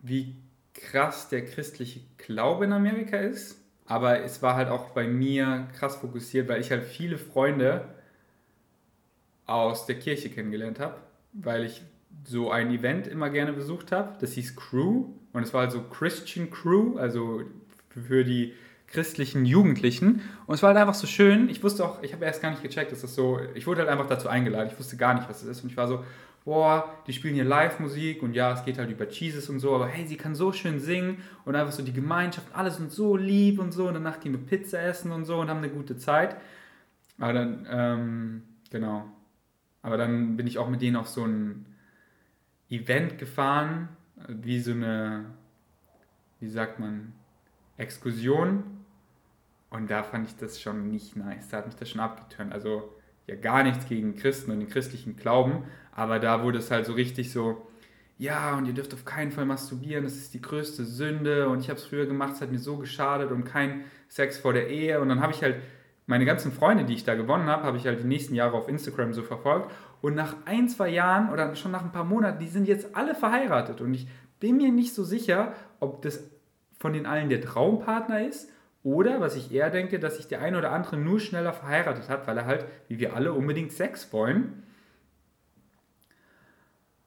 [0.00, 0.34] Wie
[0.74, 3.60] krass der christliche Glaube in Amerika ist.
[3.84, 7.94] Aber es war halt auch bei mir krass fokussiert, weil ich halt viele Freunde
[9.46, 10.96] aus der Kirche kennengelernt habe,
[11.32, 11.80] weil ich
[12.24, 14.16] so ein Event immer gerne besucht habe.
[14.18, 17.42] Das hieß Crew und es war halt so Christian Crew, also
[17.88, 18.52] für die
[18.96, 20.22] christlichen Jugendlichen.
[20.46, 21.50] Und es war halt einfach so schön.
[21.50, 23.90] Ich wusste auch, ich habe erst gar nicht gecheckt, dass das so, ich wurde halt
[23.90, 24.70] einfach dazu eingeladen.
[24.72, 25.62] Ich wusste gar nicht, was das ist.
[25.62, 26.02] Und ich war so,
[26.46, 29.88] boah, die spielen hier Live-Musik und ja, es geht halt über Jesus und so, aber
[29.88, 33.58] hey, sie kann so schön singen und einfach so die Gemeinschaft, alle sind so lieb
[33.58, 36.36] und so und danach gehen wir Pizza essen und so und haben eine gute Zeit.
[37.18, 39.04] Aber dann, ähm, genau.
[39.82, 41.66] Aber dann bin ich auch mit denen auf so ein
[42.70, 43.88] Event gefahren,
[44.28, 45.26] wie so eine,
[46.40, 47.12] wie sagt man,
[47.76, 48.75] Exkursion.
[49.70, 51.48] Und da fand ich das schon nicht nice.
[51.48, 52.52] Da hat mich das schon abgeturnt.
[52.52, 56.86] Also ja gar nichts gegen Christen und den christlichen Glauben, aber da wurde es halt
[56.86, 57.66] so richtig so,
[58.18, 61.68] ja, und ihr dürft auf keinen Fall masturbieren, das ist die größte Sünde und ich
[61.68, 65.00] habe es früher gemacht, es hat mir so geschadet und kein Sex vor der Ehe.
[65.00, 65.56] Und dann habe ich halt
[66.06, 68.68] meine ganzen Freunde, die ich da gewonnen habe, habe ich halt die nächsten Jahre auf
[68.68, 69.70] Instagram so verfolgt.
[70.00, 73.14] Und nach ein, zwei Jahren oder schon nach ein paar Monaten, die sind jetzt alle
[73.14, 73.82] verheiratet.
[73.82, 74.08] Und ich
[74.40, 76.30] bin mir nicht so sicher, ob das
[76.78, 78.50] von den allen der Traumpartner ist
[78.86, 82.28] oder, was ich eher denke, dass sich der eine oder andere nur schneller verheiratet hat,
[82.28, 84.62] weil er halt, wie wir alle, unbedingt Sex wollen.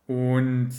[0.06, 0.74] Und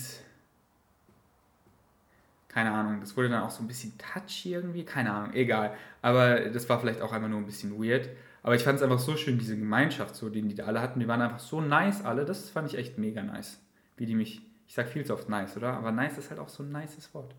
[2.49, 5.73] keine Ahnung, das wurde dann auch so ein bisschen touchy irgendwie, keine Ahnung, egal.
[6.03, 8.11] Aber das war vielleicht auch einfach nur ein bisschen weird.
[8.43, 11.01] Aber ich fand es einfach so schön, diese Gemeinschaft, so, den die da alle hatten.
[11.01, 12.27] Die waren einfach so nice alle.
[12.27, 13.59] Das fand ich echt mega nice.
[13.97, 15.73] Wie die mich, ich sag viel zu oft nice, oder?
[15.73, 17.35] Aber nice ist halt auch so ein nices Wort.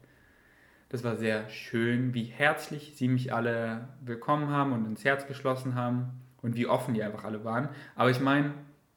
[0.91, 5.73] Das war sehr schön, wie herzlich sie mich alle willkommen haben und ins Herz geschlossen
[5.73, 7.69] haben und wie offen die einfach alle waren.
[7.95, 8.53] Aber ich meine,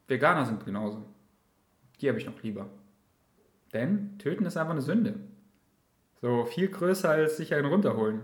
[0.09, 1.07] Veganer sind genauso.
[2.01, 2.69] Die habe ich noch lieber.
[3.73, 5.21] Denn töten ist einfach eine Sünde.
[6.21, 8.23] So viel größer als sich einen runterholen.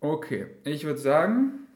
[0.00, 1.68] Okay, ich würde sagen,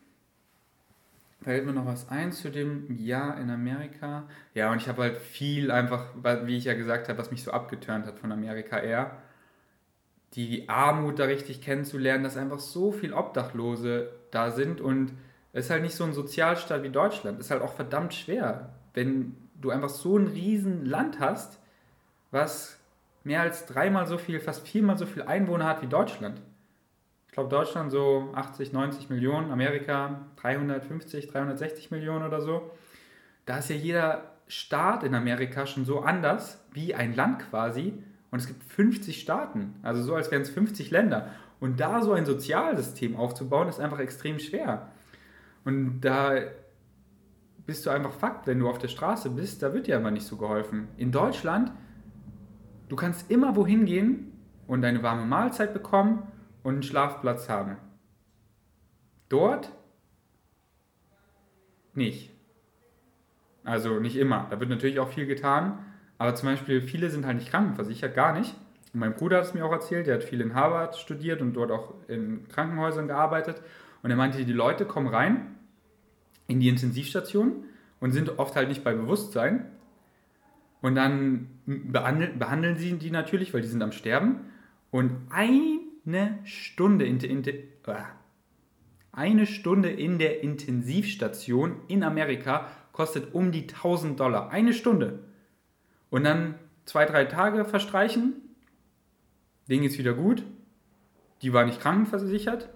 [1.40, 4.28] fällt mir noch was ein zu dem Jahr in Amerika.
[4.54, 6.08] Ja, und ich habe halt viel einfach,
[6.46, 9.22] wie ich ja gesagt habe, was mich so abgeturnt hat von Amerika eher,
[10.34, 15.12] die Armut da richtig kennenzulernen, dass einfach so viel Obdachlose da sind und
[15.52, 17.40] es ist halt nicht so ein Sozialstaat wie Deutschland.
[17.40, 21.58] Ist halt auch verdammt schwer, wenn du einfach so ein riesen Land hast,
[22.30, 22.78] was
[23.24, 26.40] mehr als dreimal so viel, fast viermal so viel Einwohner hat wie Deutschland.
[27.26, 32.70] Ich glaube, Deutschland so 80, 90 Millionen, Amerika 350, 360 Millionen oder so.
[33.46, 37.94] Da ist ja jeder Staat in Amerika schon so anders wie ein Land quasi.
[38.30, 41.30] Und es gibt 50 Staaten, also so als wären es 50 Länder.
[41.60, 44.92] Und da so ein Sozialsystem aufzubauen, ist einfach extrem schwer.
[45.64, 46.34] Und da
[47.66, 50.26] bist du einfach Fakt, wenn du auf der Straße bist, da wird dir aber nicht
[50.26, 50.88] so geholfen.
[50.96, 51.72] In Deutschland,
[52.88, 54.32] du kannst immer wohin gehen
[54.66, 56.22] und eine warme Mahlzeit bekommen
[56.62, 57.76] und einen Schlafplatz haben.
[59.28, 59.72] Dort
[61.94, 62.30] nicht.
[63.64, 64.46] Also nicht immer.
[64.48, 65.78] Da wird natürlich auch viel getan,
[66.18, 68.54] aber zum Beispiel viele sind halt nicht krankenversichert, gar nicht.
[68.92, 71.54] Und mein Bruder hat es mir auch erzählt, der hat viel in Harvard studiert und
[71.54, 73.62] dort auch in Krankenhäusern gearbeitet.
[74.02, 75.54] Und er meinte, die Leute kommen rein
[76.48, 77.64] in die Intensivstation
[78.00, 79.66] und sind oft halt nicht bei Bewusstsein.
[80.80, 84.40] Und dann behandeln, behandeln sie die natürlich, weil die sind am Sterben.
[84.90, 87.62] Und eine Stunde in, in, äh,
[89.12, 94.50] eine Stunde in der Intensivstation in Amerika kostet um die 1000 Dollar.
[94.50, 95.27] Eine Stunde.
[96.10, 96.54] Und dann
[96.84, 98.34] zwei, drei Tage verstreichen,
[99.68, 100.42] denen ist wieder gut.
[101.42, 102.68] Die war nicht krankenversichert.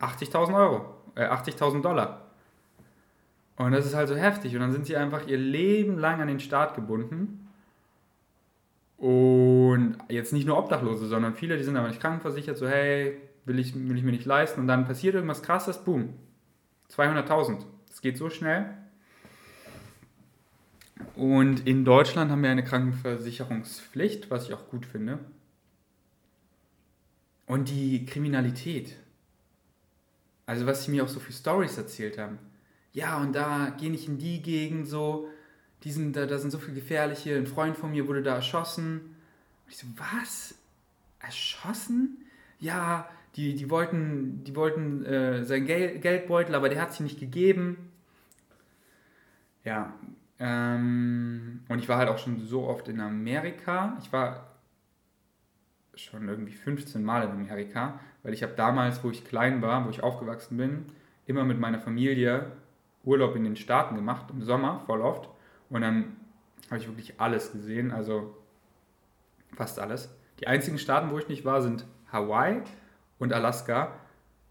[0.00, 2.22] 80.000 Euro, äh, 80.000 Dollar.
[3.56, 4.54] Und das ist halt so heftig.
[4.54, 7.48] Und dann sind sie einfach ihr Leben lang an den Staat gebunden.
[8.98, 13.58] Und jetzt nicht nur Obdachlose, sondern viele, die sind aber nicht krankenversichert, so hey, will
[13.58, 14.60] ich, will ich mir nicht leisten.
[14.60, 16.14] Und dann passiert irgendwas krasses, boom,
[16.90, 17.64] 200.000.
[17.88, 18.66] Das geht so schnell.
[21.16, 25.18] Und in Deutschland haben wir eine Krankenversicherungspflicht, was ich auch gut finde.
[27.46, 28.96] Und die Kriminalität.
[30.46, 32.38] Also was sie mir auch so für Stories erzählt haben.
[32.92, 35.28] Ja, und da gehe ich in die Gegend so,
[35.82, 39.00] die sind, da, da sind so viele gefährliche, ein Freund von mir wurde da erschossen.
[39.64, 40.54] Und ich so, was?
[41.20, 42.18] Erschossen?
[42.58, 47.18] Ja, die, die wollten, die wollten äh, sein Gel Geldbeutel, aber der hat sie nicht
[47.18, 47.90] gegeben.
[49.64, 49.94] Ja,
[50.38, 53.96] ähm, und ich war halt auch schon so oft in Amerika.
[54.00, 54.48] Ich war
[55.94, 59.90] schon irgendwie 15 Mal in Amerika, weil ich habe damals, wo ich klein war, wo
[59.90, 60.86] ich aufgewachsen bin,
[61.26, 62.52] immer mit meiner Familie
[63.04, 65.28] Urlaub in den Staaten gemacht, im Sommer voll oft.
[65.68, 66.16] Und dann
[66.70, 68.36] habe ich wirklich alles gesehen, also
[69.54, 70.14] fast alles.
[70.40, 72.62] Die einzigen Staaten, wo ich nicht war, sind Hawaii
[73.18, 73.92] und Alaska.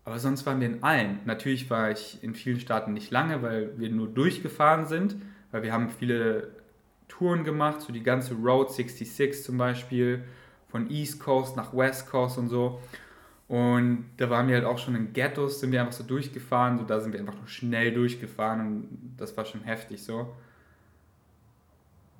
[0.03, 1.19] Aber sonst waren wir in allen.
[1.25, 5.15] Natürlich war ich in vielen Staaten nicht lange, weil wir nur durchgefahren sind
[5.51, 6.51] weil wir haben viele
[7.07, 10.23] Touren gemacht, so die ganze Road 66 zum Beispiel,
[10.69, 12.81] von East Coast nach West Coast und so.
[13.47, 16.85] Und da waren wir halt auch schon in Ghettos, sind wir einfach so durchgefahren, so
[16.85, 20.33] da sind wir einfach nur schnell durchgefahren und das war schon heftig so.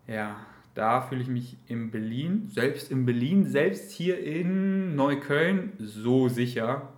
[0.08, 6.28] Ja, da fühle ich mich in Berlin, selbst in Berlin, selbst hier in Neukölln, so
[6.28, 6.90] sicher.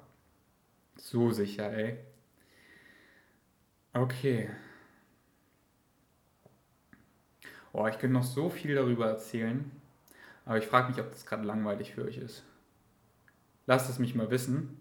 [0.98, 1.98] So sicher, ey.
[3.94, 4.50] Okay.
[7.74, 9.72] Boah, ich könnte noch so viel darüber erzählen,
[10.46, 12.44] aber ich frage mich, ob das gerade langweilig für euch ist.
[13.66, 14.78] Lasst es mich mal wissen,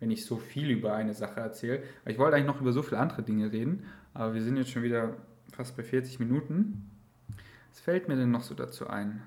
[0.00, 1.84] wenn ich so viel über eine Sache erzähle.
[2.04, 4.82] Ich wollte eigentlich noch über so viele andere Dinge reden, aber wir sind jetzt schon
[4.82, 5.14] wieder
[5.52, 6.90] fast bei 40 Minuten.
[7.70, 9.22] Was fällt mir denn noch so dazu ein?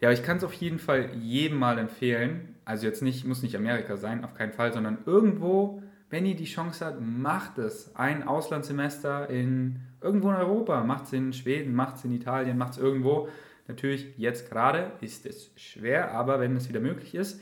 [0.00, 2.56] Ja, ich kann es auf jeden Fall jedem mal empfehlen.
[2.64, 6.44] Also jetzt nicht, muss nicht Amerika sein, auf keinen Fall, sondern irgendwo, wenn ihr die
[6.44, 7.94] Chance habt, macht es.
[7.94, 12.72] Ein Auslandssemester in Irgendwo in Europa, macht es in Schweden, macht es in Italien, macht
[12.72, 13.28] es irgendwo.
[13.66, 17.40] Natürlich, jetzt gerade ist es schwer, aber wenn es wieder möglich ist,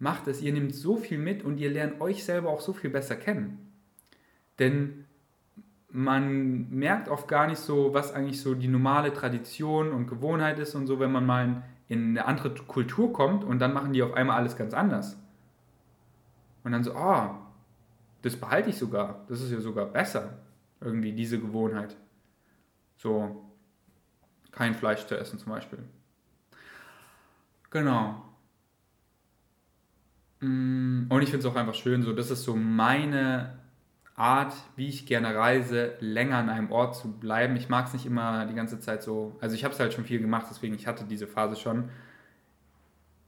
[0.00, 0.42] macht es.
[0.42, 3.72] Ihr nehmt so viel mit und ihr lernt euch selber auch so viel besser kennen.
[4.58, 5.04] Denn
[5.90, 10.74] man merkt oft gar nicht so, was eigentlich so die normale Tradition und Gewohnheit ist
[10.74, 14.14] und so, wenn man mal in eine andere Kultur kommt und dann machen die auf
[14.14, 15.18] einmal alles ganz anders.
[16.64, 17.30] Und dann so, oh,
[18.22, 20.38] das behalte ich sogar, das ist ja sogar besser.
[20.84, 21.96] Irgendwie diese Gewohnheit.
[22.96, 23.52] So,
[24.50, 25.78] kein Fleisch zu essen zum Beispiel.
[27.70, 28.22] Genau.
[30.40, 33.58] Mm, und ich finde es auch einfach schön, so, das ist so meine
[34.14, 37.56] Art, wie ich gerne reise, länger an einem Ort zu bleiben.
[37.56, 40.04] Ich mag es nicht immer die ganze Zeit so, also ich habe es halt schon
[40.04, 41.88] viel gemacht, deswegen ich hatte diese Phase schon.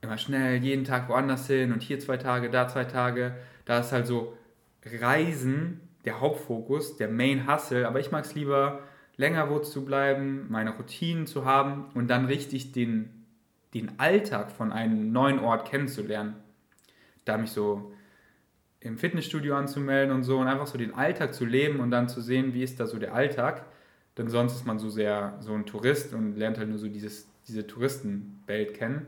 [0.01, 3.35] Immer schnell, jeden Tag woanders hin und hier zwei Tage, da zwei Tage.
[3.65, 4.37] Da ist halt so
[4.85, 8.79] Reisen der Hauptfokus, der Main Hustle, aber ich mag es lieber,
[9.17, 13.25] länger wo zu bleiben, meine Routinen zu haben und dann richtig den,
[13.73, 16.35] den Alltag von einem neuen Ort kennenzulernen.
[17.23, 17.93] Da mich so
[18.79, 22.21] im Fitnessstudio anzumelden und so und einfach so den Alltag zu leben und dann zu
[22.21, 23.65] sehen, wie ist da so der Alltag.
[24.17, 27.27] Denn sonst ist man so sehr so ein Tourist und lernt halt nur so dieses,
[27.47, 29.07] diese Touristenwelt kennen.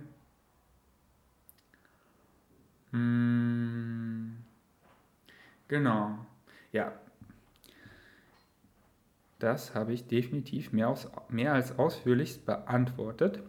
[2.91, 4.37] Hm,
[5.67, 6.26] genau.
[6.71, 6.93] Ja,
[9.39, 13.39] das habe ich definitiv mehr, aus, mehr als ausführlichst beantwortet.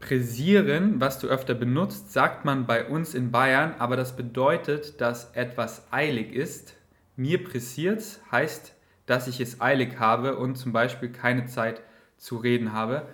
[0.00, 5.30] Präsieren, was du öfter benutzt, sagt man bei uns in Bayern, aber das bedeutet, dass
[5.36, 6.74] etwas eilig ist.
[7.14, 8.02] Mir pressiert
[8.32, 8.74] heißt,
[9.06, 11.82] dass ich es eilig habe und zum Beispiel keine Zeit
[12.16, 13.06] zu reden habe.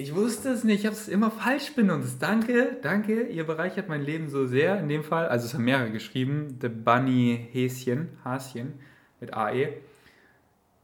[0.00, 2.22] Ich wusste es nicht, ich habe es immer falsch benutzt.
[2.22, 5.26] Danke, danke, ihr bereichert mein Leben so sehr in dem Fall.
[5.26, 8.74] Also es haben mehrere geschrieben, The Bunny Häschen, Haschen
[9.18, 9.72] mit AE.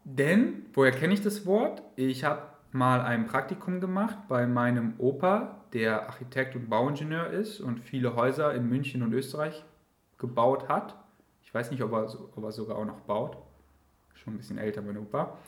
[0.02, 1.80] Denn, woher kenne ich das Wort?
[1.94, 2.42] Ich habe
[2.72, 8.52] mal ein Praktikum gemacht bei meinem Opa, der Architekt und Bauingenieur ist und viele Häuser
[8.52, 9.64] in München und Österreich
[10.18, 10.96] gebaut hat.
[11.44, 13.36] Ich weiß nicht, ob er, ob er sogar auch noch baut.
[14.14, 15.38] Schon ein bisschen älter, mein Opa.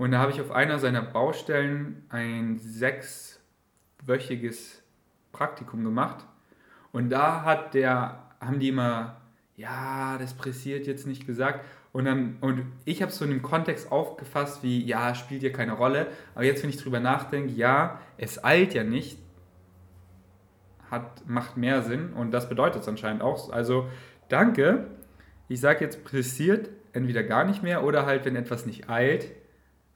[0.00, 4.82] Und da habe ich auf einer seiner Baustellen ein sechswöchiges
[5.30, 6.24] Praktikum gemacht.
[6.90, 9.20] Und da hat der, haben die immer,
[9.56, 11.66] ja, das pressiert jetzt nicht gesagt.
[11.92, 15.50] Und, dann, und ich habe es so in dem Kontext aufgefasst wie, ja, spielt ja
[15.50, 16.06] keine Rolle.
[16.34, 19.18] Aber jetzt, wenn ich drüber nachdenke, ja, es eilt ja nicht,
[20.90, 22.14] hat, macht mehr Sinn.
[22.14, 23.52] Und das bedeutet es anscheinend auch.
[23.52, 23.86] Also
[24.30, 24.86] danke.
[25.48, 29.38] Ich sage jetzt pressiert, entweder gar nicht mehr oder halt, wenn etwas nicht eilt.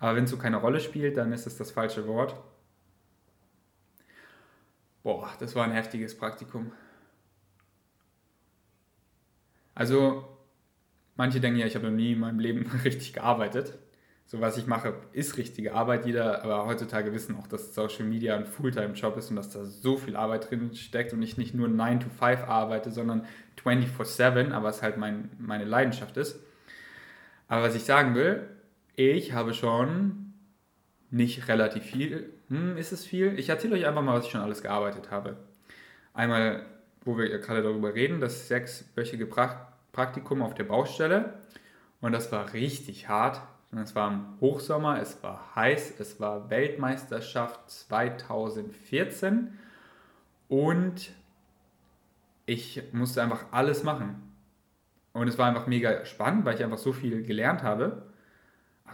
[0.04, 2.36] Aber wenn es so keine Rolle spielt, dann ist es das falsche Wort.
[5.02, 6.72] Boah, das war ein heftiges Praktikum.
[9.74, 10.28] Also,
[11.16, 13.78] manche denken ja, ich habe noch nie in meinem Leben richtig gearbeitet.
[14.26, 16.04] So was ich mache, ist richtige Arbeit.
[16.04, 19.96] Jeder, aber heutzutage wissen auch, dass Social Media ein Fulltime-Job ist und dass da so
[19.96, 23.24] viel Arbeit drin steckt und ich nicht nur 9 to 5 arbeite, sondern
[23.64, 26.44] 24-7, aber es halt mein, meine Leidenschaft ist.
[27.48, 28.50] Aber was ich sagen will,
[28.96, 30.32] ich habe schon
[31.10, 32.32] nicht relativ viel.
[32.48, 33.38] Hm, ist es viel?
[33.38, 35.36] Ich erzähle euch einfach mal, was ich schon alles gearbeitet habe.
[36.12, 36.66] Einmal,
[37.04, 41.34] wo wir gerade darüber reden, das sechswöchige Praktikum auf der Baustelle.
[42.00, 43.40] Und das war richtig hart.
[43.82, 49.58] Es war im Hochsommer, es war heiß, es war Weltmeisterschaft 2014
[50.48, 51.10] und
[52.46, 54.32] ich musste einfach alles machen.
[55.12, 58.02] Und es war einfach mega spannend, weil ich einfach so viel gelernt habe.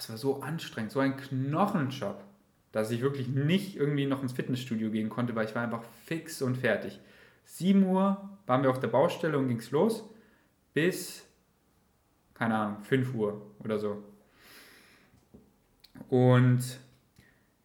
[0.01, 2.25] Es war so anstrengend, so ein Knochenjob,
[2.73, 6.41] dass ich wirklich nicht irgendwie noch ins Fitnessstudio gehen konnte, weil ich war einfach fix
[6.41, 6.99] und fertig.
[7.45, 10.09] 7 Uhr waren wir auf der Baustelle und ging es los
[10.73, 11.27] bis,
[12.33, 14.03] keine Ahnung, 5 Uhr oder so.
[16.09, 16.63] Und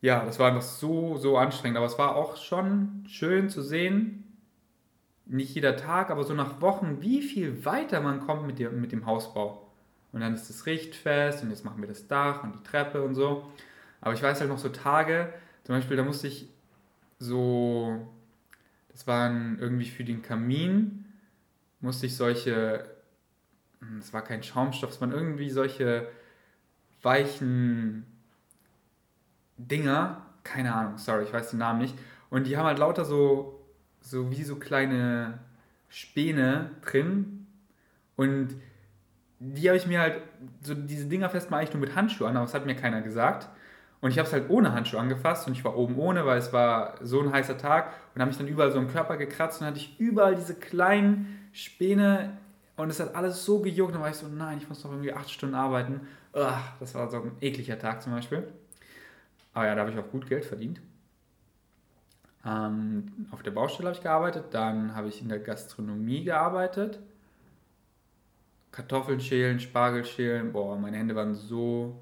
[0.02, 1.78] ja, das war einfach so, so anstrengend.
[1.78, 4.38] Aber es war auch schon schön zu sehen,
[5.26, 9.06] nicht jeder Tag, aber so nach Wochen, wie viel weiter man kommt mit, mit dem
[9.06, 9.64] Hausbau.
[10.16, 13.16] Und dann ist das Richtfest und jetzt machen wir das Dach und die Treppe und
[13.16, 13.51] so.
[13.99, 15.34] Aber ich weiß halt noch so Tage,
[15.66, 16.47] zum Beispiel, da musste ich
[17.20, 18.07] so,
[18.93, 21.03] das waren irgendwie für den Kamin,
[21.82, 22.89] musste ich solche,
[23.97, 26.07] das war kein Schaumstoff, es waren irgendwie solche
[27.01, 28.05] weichen
[29.57, 31.95] Dinger, keine Ahnung, sorry, ich weiß den Namen nicht.
[32.30, 33.68] Und die haben halt lauter so,
[33.99, 35.39] so wie so kleine
[35.89, 37.47] Späne drin.
[38.16, 38.55] Und
[39.54, 40.22] die habe ich mir halt,
[40.62, 43.02] so diese Dinger fest mal eigentlich nur mit Handschuhen an, aber das hat mir keiner
[43.02, 43.50] gesagt.
[44.02, 46.54] Und ich habe es halt ohne Handschuhe angefasst und ich war oben ohne, weil es
[46.54, 49.68] war so ein heißer Tag und habe mich dann überall so im Körper gekratzt und
[49.68, 52.38] hatte ich überall diese kleinen Späne
[52.78, 53.89] und es hat alles so gejuckt.
[53.89, 56.02] Und dann war ich so, nein, ich muss noch irgendwie acht Stunden arbeiten.
[56.34, 58.48] Ugh, das war so ein ekliger Tag zum Beispiel.
[59.54, 60.82] Aber ja, da habe ich auch gut Geld verdient.
[62.46, 67.00] Ähm, auf der Baustelle habe ich gearbeitet, dann habe ich in der Gastronomie gearbeitet.
[68.76, 71.97] Kartoffeln schälen, Spargel schälen, boah, meine Hände waren so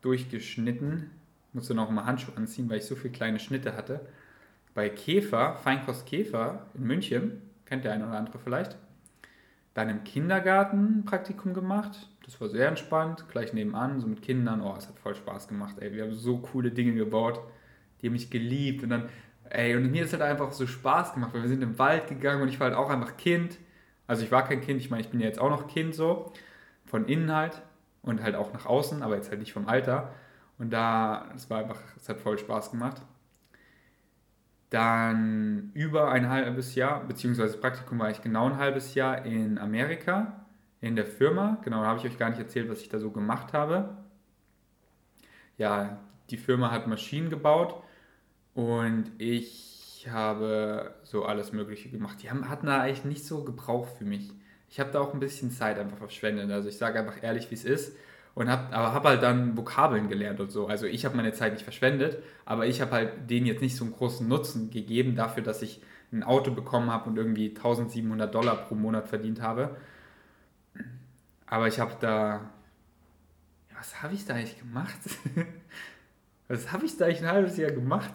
[0.00, 1.12] durchgeschnitten.
[1.52, 4.00] Musste noch mal Handschuhe anziehen, weil ich so viele kleine Schnitte hatte.
[4.74, 8.76] Bei Käfer, Feinkost Käfer in München, kennt der eine oder andere vielleicht.
[9.74, 12.08] Dann im Kindergarten Praktikum gemacht.
[12.24, 14.60] Das war sehr entspannt, gleich nebenan, so mit Kindern.
[14.60, 15.92] Oh, es hat voll Spaß gemacht, ey.
[15.92, 17.40] Wir haben so coole Dinge gebaut.
[18.00, 18.82] Die haben mich geliebt.
[18.82, 19.08] Und dann,
[19.50, 22.42] ey, und mir ist halt einfach so Spaß gemacht, weil wir sind im Wald gegangen
[22.42, 23.56] und ich war halt auch einfach Kind.
[24.12, 26.34] Also ich war kein Kind, ich meine, ich bin ja jetzt auch noch Kind so.
[26.84, 27.62] Von innen halt
[28.02, 30.12] und halt auch nach außen, aber jetzt halt nicht vom Alter.
[30.58, 33.00] Und da, es war einfach, es hat voll Spaß gemacht.
[34.68, 40.44] Dann über ein halbes Jahr, beziehungsweise Praktikum war ich genau ein halbes Jahr in Amerika,
[40.82, 41.56] in der Firma.
[41.64, 43.96] Genau, da habe ich euch gar nicht erzählt, was ich da so gemacht habe.
[45.56, 47.82] Ja, die Firma hat Maschinen gebaut
[48.52, 49.71] und ich
[50.10, 52.22] habe so alles Mögliche gemacht.
[52.22, 54.30] Die haben, hatten da eigentlich nicht so Gebrauch für mich.
[54.68, 56.50] Ich habe da auch ein bisschen Zeit einfach verschwendet.
[56.50, 57.96] Also ich sage einfach ehrlich, wie es ist
[58.34, 60.66] und hab, aber habe halt dann Vokabeln gelernt und so.
[60.66, 63.84] Also ich habe meine Zeit nicht verschwendet, aber ich habe halt denen jetzt nicht so
[63.84, 65.82] einen großen Nutzen gegeben dafür, dass ich
[66.12, 69.76] ein Auto bekommen habe und irgendwie 1700 Dollar pro Monat verdient habe.
[71.46, 72.50] Aber ich habe da,
[73.76, 74.98] was habe ich da eigentlich gemacht?
[76.48, 78.12] was habe ich da eigentlich ein halbes Jahr gemacht?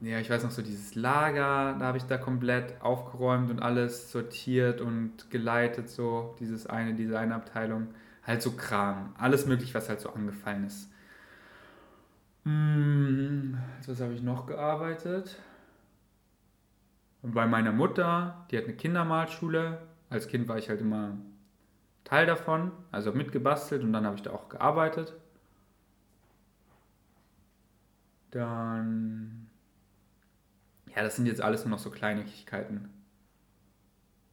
[0.00, 4.12] Ja, ich weiß noch so dieses Lager, da habe ich da komplett aufgeräumt und alles
[4.12, 7.88] sortiert und geleitet, so dieses eine, diese eine Abteilung.
[8.22, 10.90] Halt so Kram, alles möglich, was halt so angefallen ist.
[12.44, 15.38] Hm, was habe ich noch gearbeitet?
[17.34, 19.78] bei meiner Mutter, die hat eine Kindermalschule.
[20.10, 21.16] Als Kind war ich halt immer
[22.04, 25.14] Teil davon, also mitgebastelt und dann habe ich da auch gearbeitet.
[28.30, 29.45] Dann
[30.96, 32.88] ja, das sind jetzt alles nur noch so Kleinigkeiten.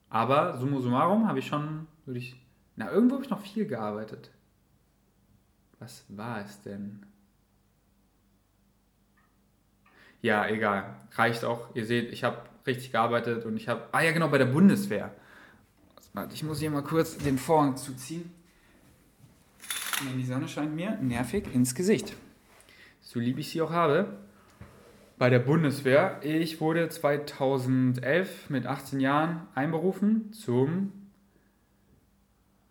[0.09, 2.41] Aber summa summarum habe ich schon, würde ich,
[2.77, 4.31] na, irgendwo habe ich noch viel gearbeitet.
[5.79, 7.05] Was war es denn?
[10.21, 10.95] Ja, egal.
[11.11, 11.75] Reicht auch.
[11.75, 15.13] Ihr seht, ich habe richtig gearbeitet und ich habe, ah ja genau, bei der Bundeswehr.
[16.31, 18.31] Ich muss hier mal kurz den Vorhang zuziehen.
[20.15, 22.15] Die Sonne scheint mir nervig ins Gesicht.
[23.01, 24.17] So lieb ich sie auch habe.
[25.17, 26.19] Bei der Bundeswehr.
[26.21, 30.91] Ich wurde 2011 mit 18 Jahren einberufen zum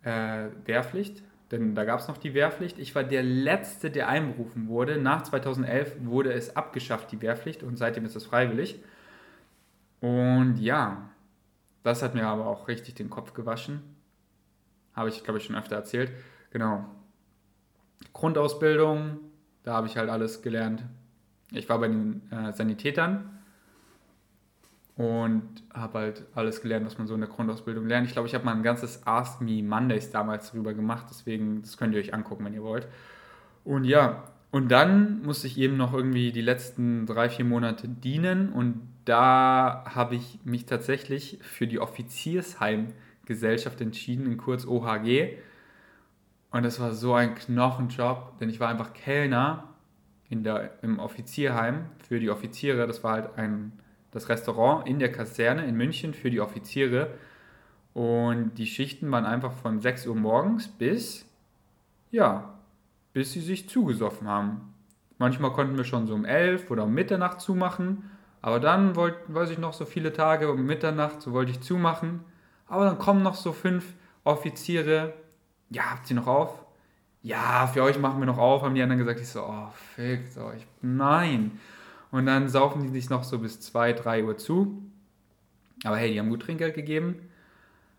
[0.03, 2.79] äh, Wehrpflicht, denn da gab es noch die Wehrpflicht.
[2.79, 4.97] Ich war der Letzte, der einberufen wurde.
[4.97, 8.83] Nach 2011 wurde es abgeschafft, die Wehrpflicht, und seitdem ist es freiwillig.
[10.01, 11.09] Und ja,
[11.83, 13.81] das hat mir aber auch richtig den Kopf gewaschen.
[14.93, 16.11] Habe ich, glaube ich, schon öfter erzählt.
[16.51, 16.85] Genau.
[18.11, 19.19] Grundausbildung,
[19.63, 20.83] da habe ich halt alles gelernt.
[21.53, 23.29] Ich war bei den äh, Sanitätern
[24.95, 25.43] und
[25.73, 28.07] habe halt alles gelernt, was man so in der Grundausbildung lernt.
[28.07, 31.77] Ich glaube, ich habe mal ein ganzes Ask Me Mondays damals darüber gemacht, deswegen, das
[31.77, 32.87] könnt ihr euch angucken, wenn ihr wollt.
[33.63, 38.49] Und ja, und dann musste ich eben noch irgendwie die letzten drei, vier Monate dienen
[38.49, 45.37] und da habe ich mich tatsächlich für die Offiziersheimgesellschaft entschieden, in kurz OHG.
[46.51, 49.72] Und das war so ein Knochenjob, denn ich war einfach Kellner
[50.33, 52.85] in der, im Offizierheim für die Offiziere.
[52.87, 53.71] Das war halt ein,
[54.11, 57.11] das Restaurant in der Kaserne in München für die Offiziere.
[57.93, 61.25] Und die Schichten waren einfach von 6 Uhr morgens bis,
[62.11, 62.59] ja,
[63.13, 64.73] bis sie sich zugesoffen haben.
[65.19, 68.09] Manchmal konnten wir schon so um 11 oder um Mitternacht zumachen.
[68.41, 72.21] Aber dann wollte, weiß ich noch, so viele Tage um Mitternacht, so wollte ich zumachen.
[72.67, 73.93] Aber dann kommen noch so fünf
[74.25, 75.13] Offiziere
[75.73, 76.62] ja, habt ihr noch auf?
[77.23, 79.21] Ja, für euch machen wir noch auf, haben die anderen gesagt.
[79.21, 80.67] Ich so, oh, fickt euch.
[80.81, 81.57] Nein.
[82.11, 84.83] Und dann saufen die sich noch so bis 2, 3 Uhr zu.
[85.85, 87.15] Aber hey, die haben gut Trinkgeld gegeben.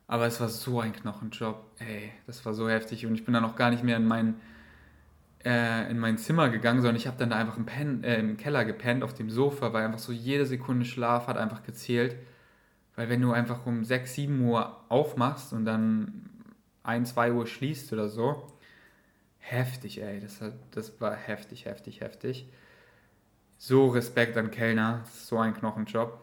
[0.07, 1.57] Aber es war so ein Knochenjob.
[1.79, 3.07] Ey, das war so heftig.
[3.07, 4.35] Und ich bin dann auch gar nicht mehr in mein,
[5.43, 8.37] äh, in mein Zimmer gegangen, sondern ich habe dann da einfach im, Pen, äh, im
[8.37, 12.15] Keller gepennt auf dem Sofa, weil einfach so jede Sekunde Schlaf hat einfach gezählt.
[12.95, 16.29] Weil wenn du einfach um 6, 7 Uhr aufmachst und dann
[16.83, 18.47] 1, 2 Uhr schließt oder so.
[19.47, 20.21] Heftig, ey.
[20.21, 22.49] Das, hat, das war heftig, heftig, heftig.
[23.59, 25.05] So Respekt an Kellner.
[25.13, 26.19] so ein Knochenjob.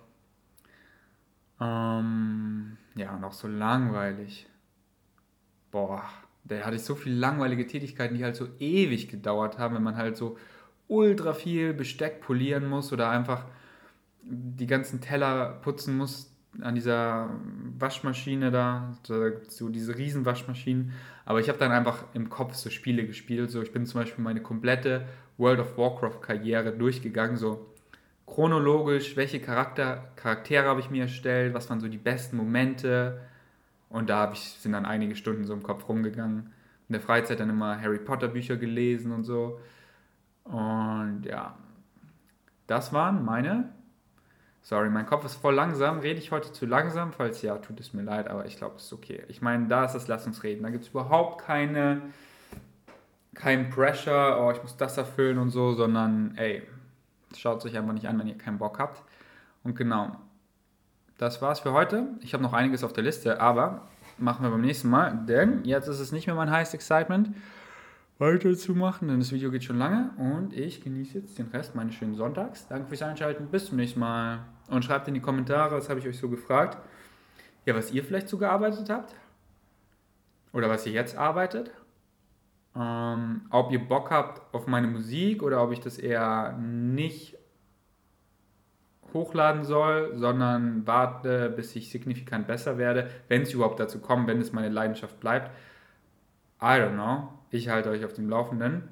[1.60, 4.48] Ähm, ja, auch so langweilig.
[5.70, 6.04] Boah,
[6.46, 9.98] da hatte ich so viele langweilige Tätigkeiten, die halt so ewig gedauert haben, wenn man
[9.98, 10.38] halt so
[10.88, 13.46] ultra viel Besteck polieren muss oder einfach
[14.24, 17.30] die ganzen Teller putzen muss, an dieser
[17.80, 18.94] Waschmaschine da,
[19.48, 20.92] so diese riesen Waschmaschinen.
[21.26, 23.52] Aber ich habe dann einfach im Kopf so Spiele gespielt.
[23.52, 25.06] So, ich bin zum Beispiel meine komplette
[25.38, 27.68] World of Warcraft-Karriere durchgegangen, so
[28.26, 33.22] chronologisch, welche Charakter, Charaktere habe ich mir erstellt, was waren so die besten Momente.
[33.90, 36.52] Und da ich, sind dann einige Stunden so im Kopf rumgegangen.
[36.88, 39.60] In der Freizeit dann immer Harry Potter Bücher gelesen und so.
[40.46, 41.58] Und ja,
[42.68, 43.70] das waren meine
[44.64, 46.00] Sorry, mein Kopf ist voll langsam.
[46.00, 47.14] Rede ich heute zu langsam?
[47.14, 49.24] Falls ja, tut es mir leid, aber ich glaube, es ist okay.
[49.28, 50.64] Ich meine, da ist das Lass uns reden.
[50.64, 52.02] Da gibt es überhaupt keine,
[53.34, 56.62] kein Pressure, oh, ich muss das erfüllen und so, sondern ey,
[57.36, 59.02] schaut es euch einfach nicht an, wenn ihr keinen Bock habt.
[59.64, 60.16] Und genau,
[61.18, 62.08] das war's für heute.
[62.22, 63.88] Ich habe noch einiges auf der Liste, aber
[64.18, 67.30] machen wir beim nächsten Mal, denn jetzt ist es nicht mehr mein Highest Excitement
[68.22, 72.14] weiterzumachen, denn das Video geht schon lange und ich genieße jetzt den Rest meines schönen
[72.14, 72.68] Sonntags.
[72.68, 76.08] Danke fürs Einschalten, bis zum nächsten Mal und schreibt in die Kommentare, das habe ich
[76.08, 76.78] euch so gefragt,
[77.66, 79.16] ja, was ihr vielleicht so gearbeitet habt
[80.54, 81.72] oder was ihr jetzt arbeitet.
[82.76, 87.38] Ähm, ob ihr Bock habt auf meine Musik oder ob ich das eher nicht
[89.14, 94.40] hochladen soll, sondern warte, bis ich signifikant besser werde, wenn es überhaupt dazu kommt, wenn
[94.40, 95.50] es meine Leidenschaft bleibt.
[96.62, 97.41] I don't know.
[97.52, 98.84] Ich halte euch auf dem Laufenden.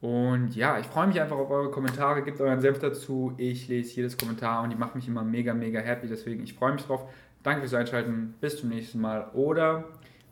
[0.00, 2.22] Und ja, ich freue mich einfach auf eure Kommentare.
[2.22, 3.34] Gebt euren Senf dazu.
[3.38, 6.06] Ich lese jedes Kommentar und die macht mich immer mega, mega happy.
[6.06, 7.10] Deswegen, ich freue mich drauf.
[7.42, 8.34] Danke fürs Einschalten.
[8.40, 9.30] Bis zum nächsten Mal.
[9.34, 9.84] Oder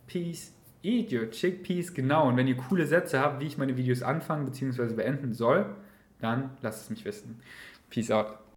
[0.06, 0.54] Peace.
[0.82, 1.92] Eat your chickpeas.
[1.92, 2.28] Genau.
[2.28, 4.94] Und wenn ihr coole Sätze habt, wie ich meine Videos anfangen bzw.
[4.94, 5.66] beenden soll,
[6.20, 7.40] dann lasst es mich wissen.
[7.90, 8.38] Peace out.